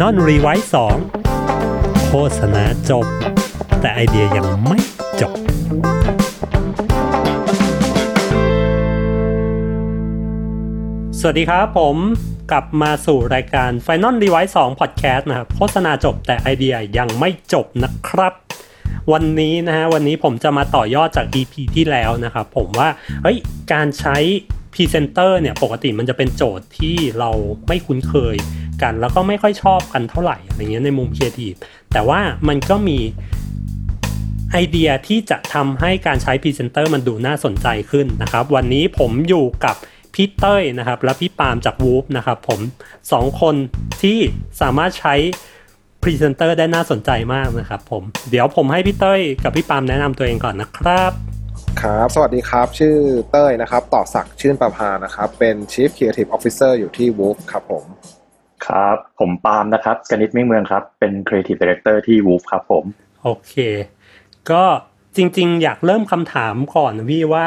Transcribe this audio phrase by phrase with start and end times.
[0.00, 0.96] นอลรีไวซ์สอง
[2.06, 3.06] โฆษณาจบ
[3.80, 4.78] แต่ไอเดียยังไม่
[5.20, 5.34] จบ
[11.20, 11.96] สวัสดีครับผม
[12.50, 18.34] กลับมาสู่รายการ Final r e v i s e 2 Podcast นะครับโฆษณาจบแต่ไอเดียยังไม่จบนะครับ
[19.12, 22.88] วันนี้นะฮะวันนี้ผมจะมาต่อยอดจาก EP ที่แล้วนะครับผมว่า
[23.22, 23.38] เฮ้ย
[23.72, 24.16] การใช้
[24.76, 27.30] พรีเซนเตอร์เนี่ยปกติมันจะเป็นโจทย์ที่เรา
[27.68, 28.36] ไม่คุ้นเคย
[28.82, 31.52] กัน แล้วก็ไม่ค่อยชอบกันเท่าไหร่อะไรเงี้ยในมุมครีเอทีฟ
[31.92, 32.98] แต่ว่ามันก็มี
[34.52, 39.76] ไอเดียที่จะทำให้การใช้พรีเซนเตอร์มันดูน่าสนใจขึ้นนะครับ วันนี้ผมอยู่กับ
[40.14, 42.60] พี่เต้ยนะครับ และพี่ปาล์มจาก Wolf นะครับผม
[43.12, 43.54] สองคน
[44.02, 44.18] ที่
[44.60, 45.14] สามารถใช้
[46.02, 51.35] พรีเซนเตอร์ได้น่าสนใจมากนะครับผมเดี๋ยวผมให้พี่เต้ยกับพี่ปาล์มแนะนำตัวเองก่อนนะครับ
[51.82, 52.96] ครับ สวัสดีครับ ชื่อ
[53.30, 57.84] เต้ยนะครับ ต่อศักดิ์ชื่นประพานะครับ เป็น Chief Creative Officer อยู่ที่ Wolf ครับผม
[58.66, 62.84] ครับ ผมปาล์มนะครับกนิษฐ์มิ่งเมืองครับ เป็น Creative Director ที่ Wolf ครับผม
[63.22, 63.54] โอเค
[64.50, 64.64] ก็
[65.16, 67.46] จริง ๆ อยากเริ่มคำถามก่อนนะพี่ว่า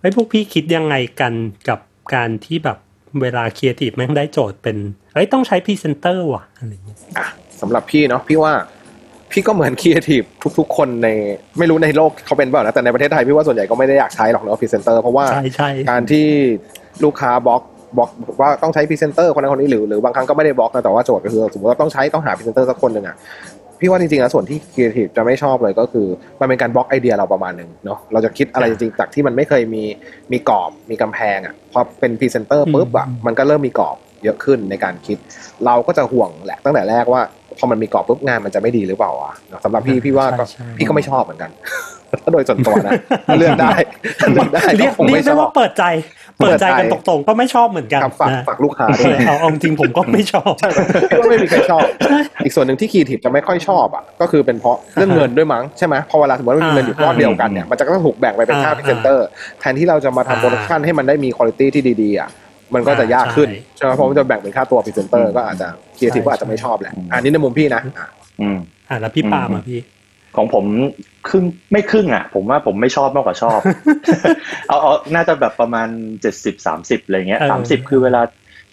[0.00, 1.32] ไอ้ยพวกพี่คิดยังไงกัน
[1.68, 1.80] กับ
[2.14, 2.78] การที่แบบ
[3.22, 4.76] เวลาครีเอทีฟแม่งได้โจทย์เป็น
[5.14, 7.26] เอ้ยต้องใช้พรีเซนเตอร์ว่ะอะไรอย่างเงี้ยอะ
[7.60, 8.52] สำหรับพี่เนาะพี่ว่า
[9.32, 10.26] พี่ก็เหมือน Creative
[10.58, 11.08] ทุก ๆ คนใน
[11.58, 16.26] ไม่รู้ในโลกเขาเป็นเปล่านะแต่ในประเทศไทยพี่ว่าส่วนใหญ่ก็ไม่ได้อยากใช้หรอกเนาะพรีเซนเตอร์เพราะว่าใช่ใช่การที่
[17.04, 17.62] ลูกค้าบล็อก
[17.98, 18.08] บอก
[18.40, 23.16] ว่าต้องใช้พรีเซนเตอร์คนนั้นคนนี้หรือหรือบางครั้งก็ไม่ได้บล็อกนะแต่ว่าโจทย์ก็คือสมมติว่าต้องใช้ต้องหาพรีเซนเตอร์สักคนหนึ่งอะ
[23.80, 26.06] พี่ว่าจริงๆแล้วส่วนที่ครีเอทีฟจะไม่ชอบเลยก็คือ
[26.40, 29.82] มันเป็นการบล็อกไอเดียเราประมาณหนึ่งเนาะเราจะคิดอะไรจริงๆจากที่มันไม่เคยมี
[30.32, 35.18] มีกรอบมีกำแพงอะพอเป็นพรีเซนเตอร์ปุ๊บอะมันก็เริ่มมีกรอบเยอะขึ้นในการคิด
[35.66, 37.22] เราก็จะห่วงแหละตั้งแต่แรกว่า
[37.58, 41.50] พอมันมีกรอบปุ๊บงานมันจะไม่ดีหรือเปล่าอะเนาะสำหรับพี่พี่ว่าก็ใช่พี่ก็ไม่ชอบเหมือนกัน
[42.22, 42.92] ถ้าโดยส่วนตัวนะ
[43.26, 43.70] ถ้าเลือกได้
[44.20, 45.84] ถ้าเลือกได้เรียก็กคงเรียไม่กชได้อบว่าเปิดใจ
[46.38, 50.52] เปิดใจกันตรงๆก็ไม่ชอบเหมือนกันครับฝากนะฝากลูกค้าด้วยเออเอาเอาจริงผมก็ไม่ชอบ
[51.10, 51.86] พี่ว่าไม่มีใครชอบ
[52.44, 59.26] อีกส่วนหนึ่งที่ครีเอทีฟจะไม่ค่อยชอบอะก็คือเป็นเพราะเรื่องเงินด้วยมั้งใช่ไหมพอเวลาสมมติว่ามีเงินอยู่ก้อนเดียวกันเนี่ยมันจะต้องถูกแบ่งไปเป็นค่าอ่าพรีเซนเตอร์
[59.60, 62.28] แทนที่เราจะมาอ่าทำโปรดักชันให้มันได้มีคุณภาพที่ดีๆอะ
[62.74, 65.68] มันก็จะยากขึ้นใช่ใช่ไหมเพราะมันจะแบ่งเป็นค่าตัวพรีเซนเตอร์ก็อาจจะ
[65.98, 68.08] ครีเอทีฟใช่ก็อาจจะไม่ชอบแหละอันนี้ในมุมพี่นะอะ
[68.40, 68.58] อืม
[68.88, 69.80] อะแล้วพี่ปาล์มอะพี่
[70.36, 70.64] ของผม
[71.28, 73.60] ครึ่งไม่ครึ่งอะ ผมว่าผมไม่ชอบมากกว่าชอบ
[74.68, 75.88] เอาเอาน่าจะแบบประมาณ
[76.20, 78.22] เจ็ดสิบสามสิบอะไรเงี้ยเออสามสิบคือเวลา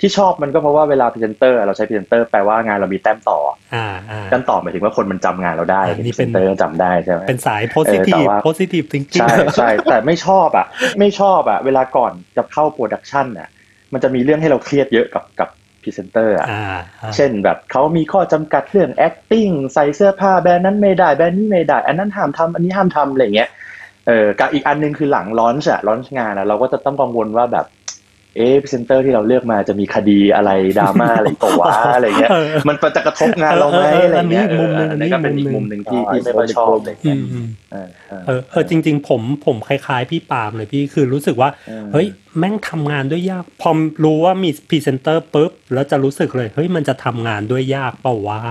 [0.01, 3.39] ที่ชอบมันก็เพราะว่าเวลาพรีเซนเตอร์เราใช้พรีเซนเตอร์แปลว่างานเรามีแต้มต่อ
[3.75, 10.67] อ่าอ่าแต้มต่อหมายถึงว่าคนมันจำงานเราได้อ่านี่เป็นพรีเซนเตอร์จำได้ใช่ไหมเป็นสายโพซิทีฟเออแต่ว่าโพซิทีฟจริงใช่ใช่แต่ไม่ชอบอะ
[10.99, 13.49] ไม่ชอบอะ เวลาก่อนจะเข้าโปรดักชันอะ
[13.95, 15.49] มันจะมีเรื่องให้เราเครียดเยอะกับกับ
[15.81, 16.63] พรีเซนเตอร์อะอ่า
[17.01, 23.49] อ่าเช่นแบบเขามีข้อจำกัดเรื่อง acting ใส่เสื้อผ้าแบรนด์นั้นไม่ได้แบรนด์นี้ไม่ได้ อันนั้นห้ามทำอันนี้ห้ามทำอะไรเงี้ย
[24.07, 27.65] เออกับอีกอันหนึงคือหลัง launch อะ launch งานอะเราก็จะต้องกังวลว่าแบบ
[28.37, 41.49] เอ๊ะพรีเซนเตอร์ที่เราเลือกมาจะมีคดีอะไรดราม่าอะไรตัววะอะไรเงี้ยเออมันจะกระทบงานเราไหมเออเอออะไรเงี้ยอันนี้อีกมุมหนึ่งเอออันนี้ก็เป็นอันนี้อีกอีกมุมุมมหหนึ่นึ่งงที่ที่ไม่ค่อยชอบอะไรอืเงี้ยมอืมเออเออเออเออจริง ๆ ผมผมคล้ายๆ พี่ปาล์มเลยพี่คือรู้สึกว่า
[41.93, 42.07] เฮ้ย
[42.37, 43.71] แม่งทำงานด้วยยาก พอ
[44.03, 48.41] รู้ว่ามีพรีเซนเตอร์ปุ๊บแล้วจะรู้สึกเลยเฮ้ยมันจะทำงานด้วยยากเปล่าวะ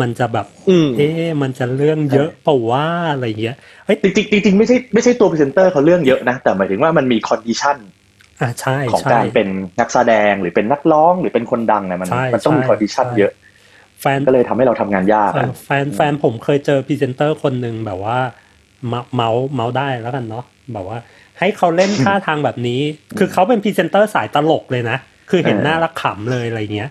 [0.00, 3.56] มันจะแบบอืมเอ๊ะมันจะเรื่องเยอะเปล่าวะอะไรเงี้ย
[3.86, 7.76] เฮ้ยจริงๆจริงๆไม่ใช่ไม่ใช่ตัวพรีเซนเตอร์เขาเรื่องเยอะนะแต่หมายถึงว่ามันมี condition
[8.40, 9.48] อะใช่ของใช่การเป็น
[9.80, 13.32] นักแสดงหรือเป็นนักร้องหรือเป็นคนดังเนี่ยมันใช่มันต้องมีใช่ condition ใช่เยอะ
[14.00, 18.18] แฟนก็เลยทำให้เราทำงานยากเออะอแฟนแฟนผมเคยเจอพรีเซนเตอร์คนหนึ่งแบบว่า
[18.88, 20.98] เมาเมาเมาได้แล้วกันเนาะแบบว่า
[21.38, 22.80] ให้เขาเล่นท่าทางแบบนี้
[23.18, 24.98] คือเขาเป็นพรีเซนเตอร์สายตลกเลยนะ
[25.30, 26.90] คือเห็นหน้าและขำเลยอะไรเงี้ย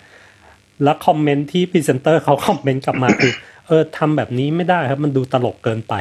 [0.84, 3.32] แล้วคอมเมนต์ที่พรีเซนเตอร์เขาคอมเมนต์กลับมาคือ
[3.68, 5.94] เออทำแบบนี้ไม่ได้ครับมันดูตลกเกินไป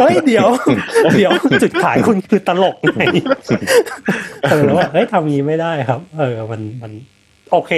[0.00, 0.46] เฮ้ยเดี๋ยว
[1.16, 1.32] เดี๋ยว
[1.62, 3.02] จุดขายคุณคือตลกไง
[4.50, 6.92] เออแล้วว่าเฮ้ยทำงี้ไม่ได้ครับ เออมันมัน
[7.52, 7.72] โอเค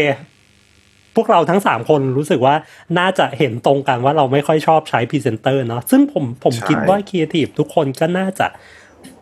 [1.16, 2.54] พวกเราทั้งสามคนรู้สึกว่า
[2.98, 8.46] น่าจะเห็นตรงกันว่าเราไม่ค่อยชอบใช้พรีเซนเตอร์เนาะซึ่งผมผมใช่คิดว่าครีเอทีฟทุกคนก็น่าจะ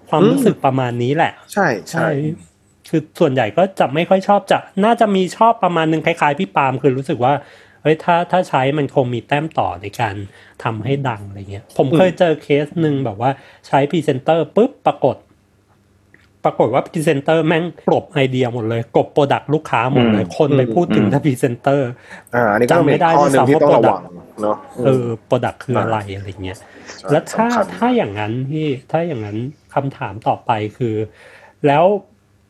[0.08, 2.08] ความรู้สึกประมาณนี้แหละ ใช่ใช่
[2.88, 7.32] คืคือส่วนใหญ่ก็จะไม่ค่อยชอบจะ น่าจะมีชอบประมาณหนึงคล้ายๆพี่ปาล์มคือรู้สึกว่า
[7.84, 10.14] เฮ้ยถ้าถ้าใช้มันคงมีแต้มต่อในการ
[10.64, 13.30] ทำให้ดังอะไรเงี้ย ผมเคยเจอเคสหนึ่งแบบว่า
[13.66, 15.16] ใช้พรีเซนเตอร์ปุ๊บปรากฏ
[16.44, 21.88] ปรากฏว่าพรีเซนเตอร์แม่งกลบไอเดียหมดเลยกลบ product ลูกค้าหมดเลยอืมคนไปพูดถึงอืมถ้าพรีเซนเตอร์
[22.34, 24.02] จำไม่ได้อ่าอันนี้ก็เป็นข้อหนึ่งที่ต้องระวัง
[24.42, 29.38] เนาะเออ product คืออะไรอะไรเงี้ยใช่แล้วถ้าสำคัญถ้าอย่างนั้นพี่ถ้าอย่างนั้น
[29.74, 30.94] คำถามต่อไปคือ
[31.66, 31.84] แล้ว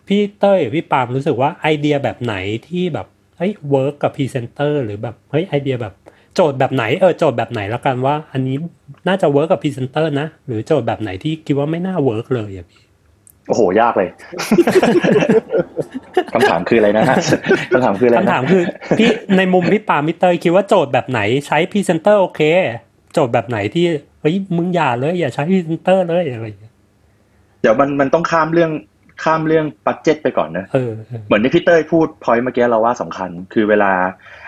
[0.07, 2.35] พี่เต้ยกับพี่ปาล์มรู้สึกว่าไอเดียแบบไหน
[2.69, 3.07] ที่แบบ
[3.39, 5.95] เฮ้ย work กับพรีเซนเตอร์หรือแบบเฮ้ยไอเดียแบบ
[6.35, 8.57] โจทย์แบบไหนเออโจทย์แบบไหนแล้วกันว่า อันนี้
[9.09, 12.83] น่าจะ work กับพรีเซนเตอร์นะ หรือโจทย์แบบไหนที่คิดว่าไม่น่า work เลยอะพี่
[13.49, 14.09] โอ้โห ยากเลย
[16.33, 17.17] คำถามคืออะไรนะฮะ
[17.73, 18.63] คำถามคืออะไรนะคำถามคือ
[18.99, 22.41] พี่ในมุมพี่ปาล์มพี่เต้ยคิดว่าโจทย์แบบไหนใช้พรีเซนเตอร์โอเค
[23.13, 23.87] โจทย์แบบไหนที่
[24.21, 26.73] เฮ้ยมึงอย่าเลย อย่าใช้พรีเซนเตอร์เลยอะไรอย่างเงี้ย
[27.63, 28.71] เดี๋ยวมันมันต้องข้ามเรื่อง
[29.23, 33.93] ข้ามเรื่อง budget ไปก่อนนะเออเออเหมือนที่พี่เต้ยพูดพอยเมื่อกี้เราว่าสำคัญ คือเวลา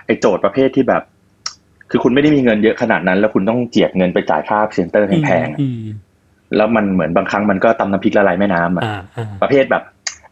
[0.06, 1.02] ไอ้โจทย์ประเภทที่แบบ
[1.90, 5.84] คือคุณไม่ได้มีเงินเยอะขนาดนั้น แล้วคุณต้องเจียดเงินไปจ่ายค่าพรีเซนเตอร์แพงๆอะอืม
[6.56, 9.82] แล้วมันเหมือนบางครั้งมันก็ตำน้ำพริกละลายแม่น้ำอะอ่าอ่าประเภทแบบ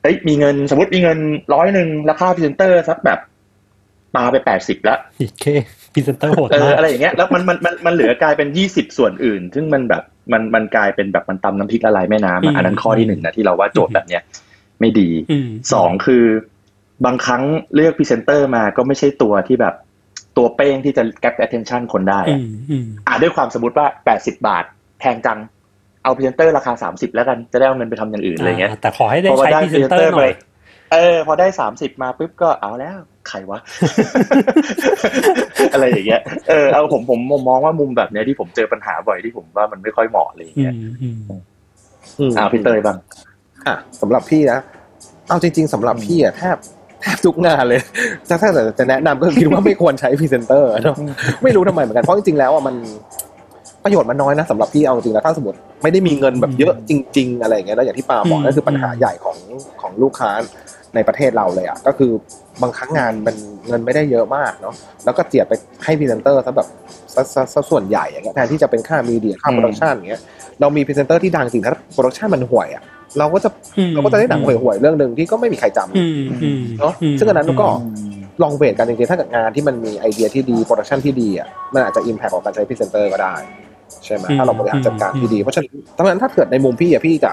[0.03, 1.19] เอ้ยมีเงินสมมติมีเงิน
[1.55, 3.19] ร้อยหนึ่งแล้วค่าพรีเซนเตอร์สักแบบ
[4.15, 5.45] ปาไปแปดสิบแล้วอีกเค
[5.93, 10.03] พรีเซนเตอร์โหดเอมาอกอะไรอย่างเงี้ยแล้วมันมันมันมันเหลือกลายเป็นยี่สิบส่วนอื่น ซึ่งมันแบบ
[10.33, 14.23] มันมันกลายเป็นแบบมันตำน้ำพริกละลายแม่น้ำอือะมอันนั้นข้อที่หนึ่งนะที่เราว่าโจทย์แบบเนี้ย
[14.81, 16.25] ไม่ดีอืมสองคือ
[17.05, 17.43] บางครั้ง
[17.75, 19.75] เลือกพรีเซนเตอร์มาก็ไม่ใช่ตัวที่แบบ
[20.37, 24.65] ตัวเป้งที่จะ get attention คนได้อือะมอืมอ่าด้วยความสมมติว่าแปดสิบาท
[25.01, 25.39] แพงจัง
[26.03, 30.33] เอาพรีเซนเตอร์ราคาสามสิบแล้วกันจะได้เอาเงินไปทำอย่างอื่นอะไรเงี้ยแต่ขอให้ได้พอใช้ได้พรีเซนเตอร์หน่อย
[30.93, 32.97] เออ พอได้สามสิบมาปุ๊บก็เอาแล้ว
[33.29, 33.59] ใครวะ
[35.73, 41.17] อะไรอย่างเงี้ยเออเอาผมผมมองว่ามุมแบบเนี้ยที่ผมเจอปัญหาบ่อยที่ผมว่ามันไม่ค่อยเหมาะอะไรอย่างอืเงี้ยมอืม
[42.19, 42.97] อืมอ่าพี่เตยบ้าง
[43.67, 44.59] อะสำหรับพี่นะ
[45.29, 46.57] เอาจริง ๆสำหรับพี่อะแทบ
[47.03, 47.81] แทบทุกงานเลย
[48.29, 50.97] ถ้าถ้าแต่จะแนะนำก็คิดว่าไม่ควรใช้พรีเซนเตอร์เนอะ
[51.43, 52.75] ไม่รู้ทำไมเหมือนกัน เพราะจริงๆแล้วอะมัน
[53.85, 59.37] ประโยชน์มันน้อยนะสำหรับพี่เอาจริงแล้วถ้าสมมติไม่ได้มีเงินแบบเยอะจริง ๆ อะไรอย่างเงี้ยแล้วอย่างที่ปาล์มบอกนั่นคือปัญหาใหญ่ของ
[59.81, 60.31] ของลูกค้า
[60.95, 62.13] ในประเทศเราเลยอะก็คือ
[62.63, 63.35] บางครั้งงานมัน
[63.69, 64.75] เงินไม่ได้เยอะมากเนาะ
[65.05, 65.53] แล้วก็เจียดไป
[65.85, 66.69] ให้พรีเซนเตอร์ซะแบบ
[67.15, 70.21] ซะซะซะส่วนใหญ่อย่างเงี้ยแทนที่จะเป็นค่า media ค่าอืม production อย่างเงี้ย
[70.61, 72.83] เรามีพรีเซนเตอร์ที่ดังจริงถ้า production มันห่วยอะ
[73.19, 76.11] เราก็จะอืมเราก็จะได้หนังห่วยๆเรื่องหนึ่งที่ก็ไม่มีใครจำอืม
[76.43, 77.69] อืมเนาะซึ่งอันนั้นก็
[78.43, 83.35] ลอง weight กันจริงๆถ้าเกิดงานที่มันมีไอเดียที่ดี production ที่ดีอะมันอาจจะ impact ของการใช้พรีเซนเตอร์ก็ได้
[84.05, 87.31] ใช่ไหมถ้าเราบริหารจัดการที่ดี เพราะฉะนั้นดังนั้นถ้าเกิดในมุมพี่อะพี่จะ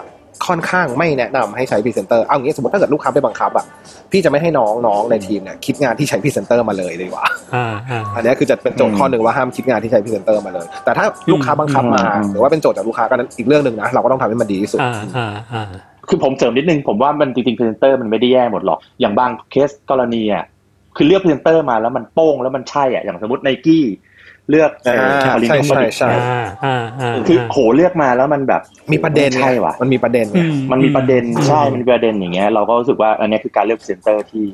[0.48, 3.66] ค่อนข้างไม่แนะนำให้ใช้พรีเซนเตอร์เอาอย่างนี้สมมติถ้าเกิดลูกค้าไปบังคับอะ
[4.12, 7.26] พี่จะไม่ให้น้องน้องในทีมเนี่ยคิดงานที่ใช้พรีเซนเตอร์มาเลยดีกว่า
[7.56, 15.66] อ่าอ่าอันนี้คือจะเป็นโจทย์ข้อหนึ่งว่าห้ามคิดงานที่ใช้พรีเซนเตอร์มาเลย แต่ถ้าลูกค้าบังคับมาอืมหรือว่าเป็นโจทย์จากลูกค้าก็นั้นอีกเรื่องหนึ่งนะเราก็ต้องทำให้มันดีที่สุดอ่าอ่าอ่า
[16.10, 20.46] คือผมเสริมนิดนึงผมว่ามันจริงๆพรีเซนเตอร์มันไม่ได้แย่หมดหรอกอย่างบางเคสกรณีอะ
[20.96, 23.86] คือเลือกพรีเซนเตอร์มาแล้วมันโป้งแล้วมันใช่อะอย่างสมมติไนกี้
[24.50, 28.62] เลือกอ่า Colin ใช่ Colin ใช่ใช่อ่าอ่าอ่าคือโหเลือกมาแล้วมันแบบ
[28.92, 34.46] มีประเด็นไงใช่ว่ะมันมีประเด็นไงอืมันมีประเด็นอืมใช่มันมีประเด็นอย่างเงี้ยเราก็รู้สึกว่าอันเนี้ยคือการเลือกพรีเซนเตอร์ที่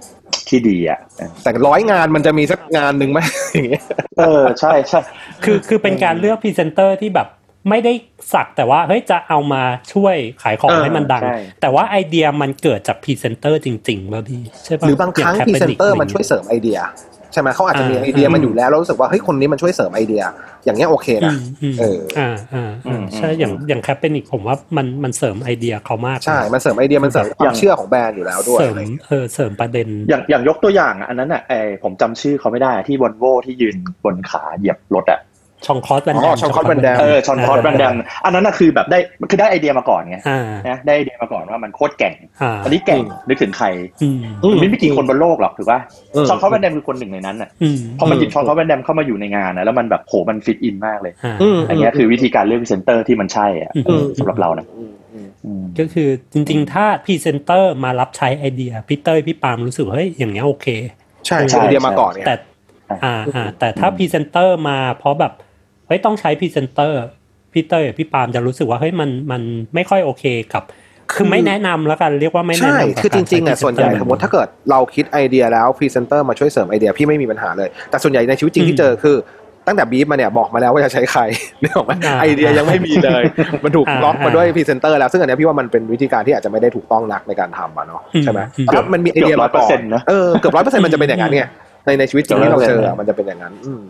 [0.48, 1.00] ที่ดีอะ
[1.44, 3.19] แต่ร้อยงานมันจะมีสักงานหนึ่งไหม
[3.54, 3.84] อย่างเงี้ย
[4.18, 5.00] เออใช่ใช่
[5.44, 7.28] คือคือเป็นการเลือกพรีเซนเตอร์ที่แบบ
[7.69, 7.94] ไม่ได้
[8.34, 9.63] สักแต่ว่าเฮ้ยจะเอามา
[9.94, 16.78] ช่วยขายของเออให้มันดังใช่แต่ว่าไอเดียมันเกิดจากพรีเซนเตอร์จริงๆแล้วดีใช่ปะหรือบางครั้งย่พรีเซนเตอร์ Kaepernick มันช่วยเสริมไอเดีย
[17.34, 20.24] ใช่ไหมเขาอาจจะมีอ่าไอเดียมันอยู่แล้วแล้วรู้สึกว่าเฮ้ยคนนี้มันช่วยเสริมไอเดีย
[20.65, 31.53] อย่างเงี้ยโอเคอืนะมอืมเอออ่าอ่าอ่าใช่อย่างอย่าง Kaepernick ผมว่ามันมันเสริมไอเดียเขามากใช่มันเสริมไอเดียมันเสริมความเชื่อของแบรนด์อยู่แล้วด้วยเสริมอะไรอย่างเงี้ยเออเสริมประเด็น อย่างอย่างยกตัวอย่างอะอันนั้นอะไอ
[31.84, 35.19] ผมจำชื่อเขาไม่ได้อะที่วอลโวที่ยืนบนขาเหยียบรถอะ
[35.65, 37.93] Jean-Claude Van Damme อ๋อ Jean-Claude Van Damme เออ Jean-Claude Van Damme
[38.25, 38.99] อันนั้นน่ะคือแบบได้
[39.29, 43.67] คือได้ไอเดียมาก่อนไงอ่านะได้ไอเดียมาก่อนว่ามันโคตรเก่งอ่าอันนี้เก่งนึกถึงใคร
[44.01, 45.79] อืมอืมมันไม่กี่คนบนโลกหรอกถือว่า
[46.15, 60.67] อืม Jean-Claude Van Damme คือคนหนึ่งในนั้นอะอืมพอมันหยิบช Jean-Claude Van Damme เข้ามาอยู่ในงานนะแล้วมันแบบโหมัน fit in มากเลยอ่าอืมอันเนี้ยคือวิธีการเลือกพรีเซนเตอร์ที่มันใช่อะอืมสำหรับเรานะอืมอืมอืมก็คือจริง ๆ ถ้าพรีเซนเตอร์มารับใช้ไอเดียพี่เต้ยพี่ปาล์มรู้สึกว่าเฮ้ยอย่างเงี้ยโอเค
[61.27, 62.35] ใช่ใช่ใช่ไอเดียมาก่อนเนี่ยแต่
[63.03, 65.33] อ่าอ่าแต่ถ้าพรีเซนเตอร์มาเพราะแบบ
[65.88, 67.01] เฮ้ยต้องใช้พรีเซนเตอร์
[67.53, 69.41] พี่เต้ยกับพี่ปาล์มจะรู้สึกว่าเฮ้ยมันมัน
[69.75, 70.63] ไม่ค่อยโอเคกับ
[71.13, 79.17] คือไม่แนะนำแล้วกันเรียกว่าไม่แนะใช่นำกับคือจริงๆอะกาส่วนใหญ่พรีเซสเตมมติถ้าเกิดเราคิดไอเดียแล้วพรีเซนเตอร์มาช่วยเสริมไอเดียพี่ไม่มีปัญหาเลย แต่ส่วนใหญ่ในชีวิตจริงที่เจอคือ
[79.67, 81.22] ตั้งแต่บีฟมาเนี่ยบอกมาแล้วว่าจะใช้ใคร
[81.62, 81.91] นึกออกไหม
[82.22, 83.24] ไอเดียยังไม่มีเลย
[83.63, 88.39] มันถูกล็อกมาด้วยพรีเซนเตอร์แล้วซึ่งอันเนี้ยพี่ว่ามันเป็นวิธีการที่อาจจะไม่ได้ถูกต้องนักในการทำอะเนาะใช่ไหม
[88.74, 91.44] ถ้ามันมีไอเดียมาก่อนเกือบ100%นะเออเกือบร้อยเปอร์เซ็นต์มันจะเป็นอย่างนั้นไง
[91.86, 93.84] ในในชีวิตจริงที่เราเจออะมันจะเป็นอย่างนั้นอืม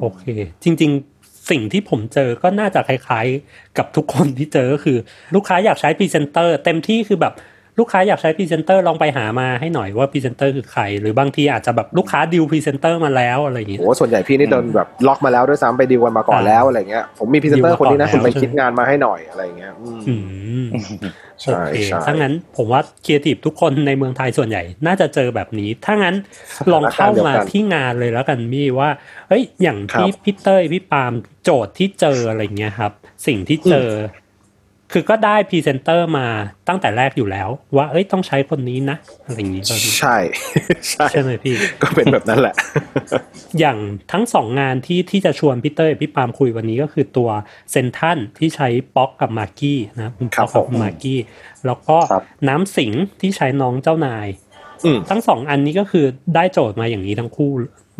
[0.00, 0.24] โอเค
[0.64, 1.17] จริง ๆ
[1.50, 4.98] สิ่งที่ผมเจอก็น่าจะคล้ายๆ กับทุกคนที่เจอก็คือ
[5.34, 7.34] ลูกค้าอยากใช้พรีเซนเตอร์เต็มที่คือแบบ
[7.78, 20.14] ลูกค้าอยากใช้พรีเซนเตอร์ลองไปหามาให้หน่อยว่าพรีเซนเตอร์คือใคร หรือบางทีอาจจะแบบลูกค้าดิวพรีเซนเตอร์มาแล้วอะไรอย่างเงี้ยโอ้ส่วนใหญ่พี่นี่โดนแบบล็อกมาแล้วด้วยซ้ำไปดีลกันมาก่อนแล้วอะไรเงี้ยผมมีพรีเซนเตอร์คนนี้นะดีคุลณมาก่อนไปคิดงานมาให้หน่อยอะไรเงี้ยอืมอื
[20.64, 20.66] ม
[21.42, 26.14] ใช่โอเคใช่ถ้างั้นผมว่าครีเอทีฟทุกคนในเมืองไทยส่วนใหญ่น่าจะเจอแบบนี้ ถ้างั้น
[26.72, 28.90] ลองเข้ามาที่งานเลยแล้วกันมี่ว่า
[29.28, 31.12] เฮ้ยอย่างที่พี่เต้ยพี่ปาล์ม
[31.44, 32.92] โจทย์ที่เจออะไรเงี้ยครับ
[33.26, 33.90] สิ่งที่เจออ
[34.92, 36.26] คือก็ได้พรีเซนเตอร์มา
[36.68, 40.16] ตั้งแต่แรกอยู่แล้ว ว่าเอ้ยต้องใช้คนนี้นะอะไรอย่างงี้ป่ะพี่ใช่
[40.90, 42.54] ใช่ใช่ไหมพี่ ก็เป็นแบบนั้นแหละ
[43.58, 43.78] อย่าง
[44.12, 47.30] ทั้งสองงานที่ที่จะชวนพี่เต้ยพี่ปาล์มคุยวันนี้ก็คือตัว
[47.70, 51.18] เซนทันที่ใช้ป๊อกกับมาร์กี้นะครับคุณป๊อกครักับมาร์กี้
[51.66, 54.26] แล้วก็ครับน้ำสิงห์ที่ใช้น้องเจ้านาย
[54.84, 56.04] อืมทั้งสองอันนี้ก็คือ
[56.34, 57.52] ได้โจทย์มาอย่างนี้ทั้งคู่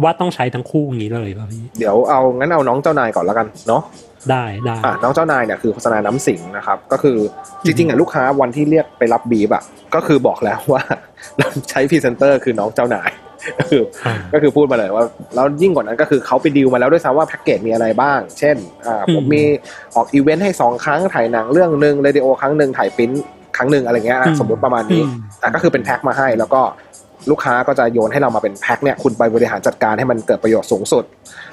[0.02, 3.82] ว่าต้องใช้ทั้งคู่อย่างนี้เลยป่ะพี่เดี๋ยวเอางั้นเอาน้องเจ้านายก่อนแล้วกันเนาะ
[4.30, 7.16] ได้ได้อะน้องเจ้านายเนี่ยคือโฆษณาน้ำสิงห์นะครับ ก็คือ
[7.64, 9.62] จริงๆอะลูกค้าวันที่เรียกไปรับบีบอะ
[9.94, 10.82] ก็คือบอกแล้วว่า
[11.70, 13.10] ใช้พรีเซนเตอร์คือน้องเจ้านาย
[13.58, 19.42] ก็คืออ่าก็คือพูดมาเลยว่าแล้วยิ่งกว่านั้นก็คือเขาไปดีลมาแล้วด้วยซ้ำว่าแพ็กเกจมีอะไรบ้าง เช่นอ่าผมอืมมี
[19.94, 23.10] ออกอีเวนต์ให้สองครั้งถ่ายหนังเรื่องหนึ่งเรดิโอครั้งหนึ่งถ่ายปริ้น
[23.56, 25.12] ครั้งหนึ่งอะไรเงี้ยอะสมมติประมาณนี้อืม
[25.42, 26.60] อะก็คือเป็นแพ็คมาให้แล้วก็
[27.30, 31.04] ลูกค้าก็จะโยนให้เรามาเป็นแพ็คเนี่ยคุณไปบริหารจัดการให้มันเกิดประโยชน์สูงสุด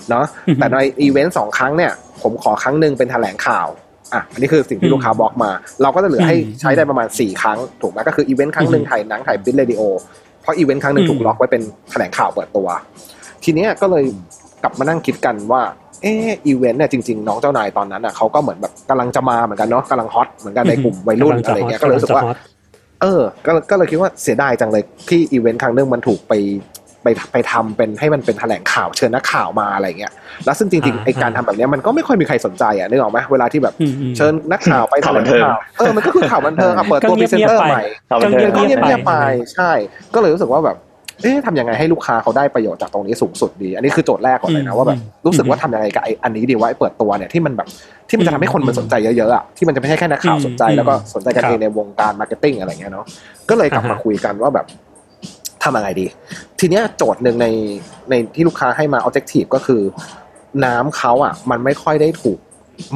[0.10, 1.91] เนาะอือฮึแต่ในอีเวนต์สองครั้งเนี่ย
[2.22, 3.67] ผมขอครั้งหนึ่งเป็นแถลงข่าว
[4.13, 9.82] อะอันนี้คือสิ่งอืที่มลูกค้าบล็อกมา เราก็จะเหลือให้อืมใช้ได้ประมาณ 4 ครั้ง ถูกไหมก็คืออีเวนต์ครั้งหนึ่งอืมถ่ายหนังถ่าย print radio
[10.41, 12.67] เพราะอีเวนต์ครั้งหนึ่งอืมถูกล็อกไว้เป็นแถลงข่าวเปิดตัว
[13.43, 14.03] ทีเนี้ยก็เลย
[14.63, 15.62] กลับมานั่งคิดกันว่า
[16.01, 22.38] เอออีเวนต์เนี่ยจริงๆ น้องเจ้านายตอนนั้นอะเขาก็เหมือนแบบกำลังจะมาเหมือนกันเนาะกำลังฮอตเหมือนกันในกลุ่มวัยรุ่นอะไรเงี้ยก็เลยรู้สึกว่าำงจะฮอต
[23.02, 26.34] เออ ก็ก็เลยคิดว่าเสียดายจังเลยที่อีเวนต์ครั้งหนึงมันถูกไป
[27.04, 30.14] ไปไปทำเป็นให้มันเป็นแถลงข่าวเชิญนักข่าวมาอะไรเงี้ย
[30.46, 39.14] แล้วซึ่งจริงอ่าๆไอการทำแบบเนี้ยมันก็ไม่ค่อยมีใครสนใจอะนึกออกไหมเวลาที่แบบอืมอืมเชิญนักข่าวไปข่าวบันเทิงแถลข่เออมันก็คือข่าวบันเทิงอะเปิดตัวก็พเงีรียบเซนเตอร์ๆไปใหม่ข่าวก็บันเทิงก็เงีเงียยบบๆเงียบๆไปไป
[39.54, 39.72] ใช่
[40.14, 40.78] ก็เลยรู้สึกว่าแบบ
[41.22, 47.67] เอ๊ะทำยังไงให้ลูกค้าเขาได้ประโยชน์จากตรงนี้สูงสุดดี อันนี้คือโจทย์แรกก่อนเลยนะว่าแบบรู้สึกว่าทำยังไงกับไออันนี้ดีว่าไอเปิดตัวเนี่ยที่มันแบบ
[48.10, 53.05] ที่มันจะทำให้คนมันสนใจเยอะๆอะที่มันจะไม่ใช่แค่นักข่าวสนใจแล้วก็สนใจกันเองในวงการ marketing อะไรเงี้ยเนาะ
[53.50, 54.65] ก็เลยกลับมาคุยกันว่าแบบ
[55.63, 56.05] ทำยังไงดี
[56.60, 57.48] ทีเนี้ยโจทย์หนึ่งใน
[58.10, 59.81] ในที่ลูกค้าให้มา objective ก็คือ
[60.65, 62.39] น้ำเขาอะ มันไม่ค่อยได้ถูก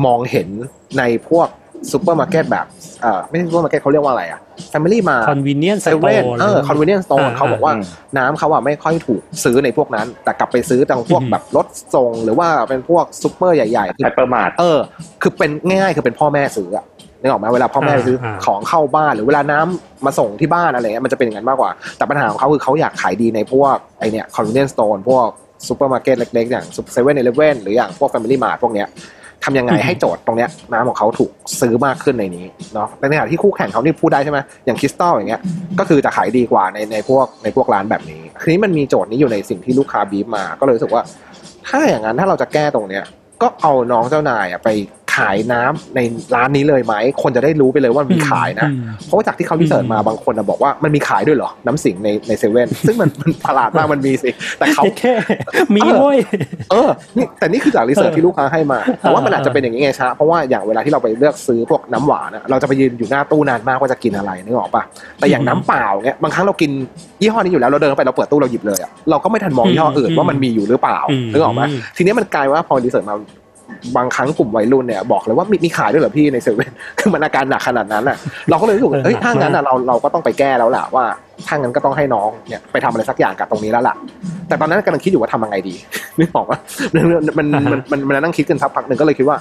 [0.06, 0.50] มองเห็น
[0.98, 1.48] ในพวก
[1.92, 2.66] ซูเปอร์มาร์เก็ตแบบ
[3.02, 4.40] เอ่อไม่ใช่ซูเปอร์มาร์เก็ตเขาเรียกว่าอะไรอะ
[4.74, 7.84] แฟมิลี่มาร์ท convenience เซเว่น store เออ convenience store อ่าเขาบอกว่าอืม
[8.18, 14.80] น้ำเขาอะไม่ค่อยถูกซื้อในพวกนั้น แต่กลับไปซื้อตรงพวกอืมแบบรถส่งหรือว่าเป็นพวกซูเปอร์ใหญ่ๆคือ hypermart เออ
[15.22, 16.86] คือเป็นง่ายๆคือเป็นพ่อแม่ซื้ออะ
[17.22, 25.28] นึกออกไหมเวลาพ่อแม่อ่าซื้ออ่าของเข้าบ้านหรือเวลาน้ำมาส่งที่บ้านอะไรเงี้ยมันจะเป็นอย่างนั้นมากกว่า แต่ปัญหาของเขาคือเขาอยากขายดีในพวกไอเนี่ย convenience store พวก
[25.68, 28.88] ซูเปอร์มาร์เก็ตเล็กๆอย่างเซเว่นเอเลเว่นหรืออย่างพวกแฟมิลี่มาร์ทพวกเนี้ย
[29.44, 35.42] ทำยังไงอืมให้โจทย์ตรงเนี้ยน้ำของเขาถูกซื้อมากขึ้นในนี้เนาะในขณะที่คู่แข่งเขานี่พูดได้ใช่ไหมอย่างคริสตัลอย่างเงี้ย
[35.80, 41.04] ก็คือจะขายดีกว่าในในพวกในพวกร้านแบบนี้ทีนี้มันมีโจทย์นี้อยู่ในสิ่งที่ลูกค้าบีบมา ก็เลยรู้สึกว่า
[41.68, 43.04] ถ้าอย่างนั้นถ้าเราจะแก้ตรงเนี้ย
[43.42, 46.00] ก็เอาน้องเจ้านายอะไปขายน้ำใน
[46.36, 55.14] ร้านนี้เลยไหม คนจะได้รู้ไปเลยว่ามีขายนะอืมเพราะว่าจากที่เขา research มาบางคนอะบอกว่ามันมีขายด้วยเหรอ น้ำสิงห์ในในเซเว่นซึ่งมันมันประหลาดมากมันมีสิ แต่เขาแค่
[55.76, 56.18] มีเว้ย
[56.72, 64.84] เออนี่แต่นี่คือจาก research เออที่ลูกค้าให้มา แต่ว่ามันเอออาจจะเป็นอย่างนี้ไงชะเพราะว่าอย่างเวลาที่เราไปเลือกซื้อพวกน้ำหวานอะเราจะไปยืนอยู่หน้าตู้นานมากว่าจะกินอะไรนึกออกปะ
[65.20, 66.72] แต่อย่างน้ำเปล่าเงี้ยบางครั้งเรากิน
[67.22, 71.62] ยี่ห้อนี้อยู่แล้วเราเดินไปเราเปิดตู้เราหยิบเลยอะเราก็ไม่ทันมองยี่ห้ออื่นว่ามันมีอยู่หรือเปล่าอืมนึกออกไหม
[71.98, 73.16] ทีนี้มันกลายว่าพอ research มา
[73.98, 78.18] บางครั้งกลุ่มวัยรุ่นเนี่ยบอกเลยว่ามีมีขายด้วยเหรอพี่ในเซเว่นคือมันอาการหนักขนาดนั้นอะ
[78.50, 81.06] เราก็เลยรู้สึกเอ้ยถ้างั้นอะเราเราก็ต้องไปแก้แล้วแหละว่า
[81.48, 83.96] ถ้างั้นก็ต้องให้น้องเนี่ยไปทำอะไรสักอย่างกับตรงนี้แล้วล่ะ
[84.48, 85.76] แต่ตอนนั้นกำลังคิดอยู่ว่าทำยังไงดี
[86.20, 86.60] นึกออกว่า
[86.96, 87.06] มัน
[87.38, 87.48] มัน
[87.92, 89.38] มันมันนั่งคิดกันสักพักหนึ่งก็เลยคิดว่า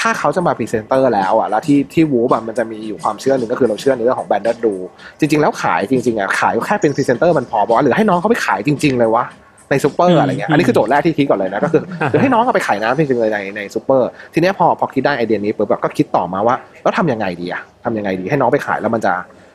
[0.00, 4.74] ถ้าเขาจะมาพรีเซนเตอร์แล้วอะแล้วที่ที่วูบมันจะมีอยู่ความเชื่อหนึ่งก็คือเราเชื่อในเรื่องของ brand do
[5.18, 9.24] จริง ๆ แล้วขายจริงๆอะขายแค่เป็นพรีเซนเตอร์มันพอบอกหรือให้น้องเขาไปขายจริง ๆ เลยวะ
[9.70, 19.12] ในซูเปอร์อะไรเงี้ยอันนี้คือโจทย์แรกที่คิดก่อนเลยนะก็คืออ่าฮะเดี๋ยวให้น้องเอาไปขายน้ำจริงๆเลยในในซูเปอร์ทีเนี้ยพอพอคิดได้ไอเดียนี้ปุ๊บแบบก็คิดต่อมาว่าแล้วทำยังไงดีอะทำยังไงดีให้น้องไปขายแล้วมันจะ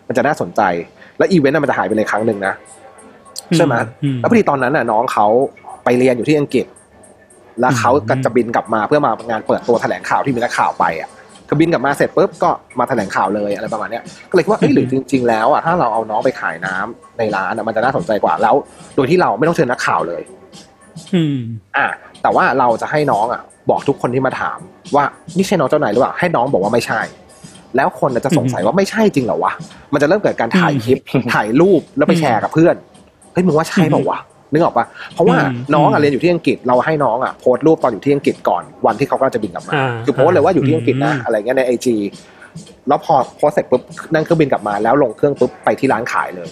[0.08, 0.62] มันจะน่าสนใจ
[1.18, 2.54] แล้วอีเวนต์น่ะมันจะหายไปเลยครั้งหนึ่งนะ
[3.56, 5.28] ใช่ไหมอืแล้วพอดีตอนนั้นน่ะน้องเขา
[5.84, 6.66] ไปเรียนอยู่ที่อังกฤษ
[7.60, 11.10] แล้วเขาก็จะบินกลับมาเพื่อมางานเปิดตัวแถลงข่าวที่มีนักข่าวไปอะ
[11.50, 12.50] ก็บินกลับมาเสร็จปุ๊บก็
[12.80, 18.56] มาแถลงข่าวเลยอะไรประมาณเนี้ยก็เลยคิดว่าเอ้ยหรือจริง ๆ แล้วอะถ้าเราเอาน้องไปขายน้ำในร้านอะมันจะน่าสนใจกว่าแล้ว
[18.96, 20.22] โดยที่เราไม่ต้องเชิญนักข่าวเลย
[21.14, 21.38] อืม
[21.78, 21.88] อะ
[22.22, 24.58] แต่ว่าเราจะให้น้องอะ บอกทุกคนที่มาถาม
[24.96, 25.04] ว่า
[25.38, 27.02] นี่ใช่น้องเจ้านายหรือเปล่าให้น้องบอกว่าไม่ใช่
[27.76, 29.54] แล้วคนน่ะจะสงสัยว่าไม่ใช่จริงเหรอวะ
[29.94, 30.98] มันจะเริ่มเกิดการถ่ายคลิป
[31.34, 32.76] ถ่ายรูปแล้วไปแชร์กับเพื่อน
[33.34, 34.20] เฮ้ยมึงว่าใช่เปล่าวะ
[34.52, 41.96] นึกออกปะเพราะว่าอืมน้องอะอืมเรียนอยู่ที่อังกฤษเราให้น้องอะโพสต์รูปตอนอยู่ที่อังกฤษก่อนวันที่เขากำลังจะบินกลับมาอ่าคือโพสต์เลยว่าอยู่ที่อังกฤษนะอืมอะไรเงี้ยในไอจี
[42.88, 43.82] แล้วพอโพสต์เสร็จปุ๊บ
[44.14, 46.50] นั่งเครื่องบินกลับมาแล้วลงเครื่องปุ๊บไปที่ร้านขายเลย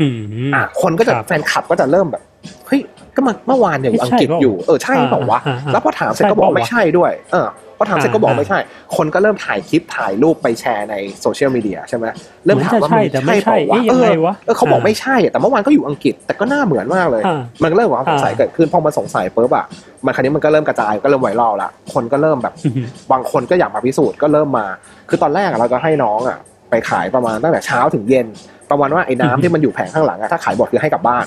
[0.00, 0.16] อืม
[0.54, 2.22] อะคนก็จะครับแฟนคลับก็จะเริ่มแบบ
[2.66, 2.80] เฮ้ย
[3.16, 7.46] ก็มาเมื่อวานเนี่ยอยู่อังกฤษอยู่เออใช่เปล่าวะอ่าอ่าแล้วพอถามเสร็จก็บอกใช่เปล่าวะไม่ใช่ด้วย เออ
[7.82, 8.58] พอถามเสร็จก็บอกอ่าไม่ใช่
[8.96, 12.06] คนก็เริ่มถ่ายคลิปถ่ายรูปไปแชร์ในโซเชียลมีเดียใช่ไหม
[12.44, 19.64] เริ่มถามว่าเหมือนจะใช่แต่ไม่ใช่เปล่าวะเอ๊ะยังไงวะเออเขาบอกอ่าไม่ใช่อะแต่เมื่อวานก็อยู่อังกฤษแต่ก็หน้าเหมือนมากเลยอ่ามันก็เริ่มความสงสัยอ่าเกิดขึ้นพอมันสงสัยปุ๊บอะ
[20.06, 24.66] มันคราวนี้มันก็เริ่มกระจายก็เริ่ม viral ละคนก็เริ่มแบบอืมบางคนก็อยากมาพิสูจน์ก็เริ่มมา
[25.08, 26.38] คือตอนแรกอะเราก็ให้น้องอะ
[26.70, 28.26] ไปขายประมาณตั้งแต่เช้าถึงเย็น
[28.70, 31.26] ประมาณว่าไอ้น้ำที่มันอยู่แผงข้างหลังอะถ้าขายหมดคือให้กลับบ้าน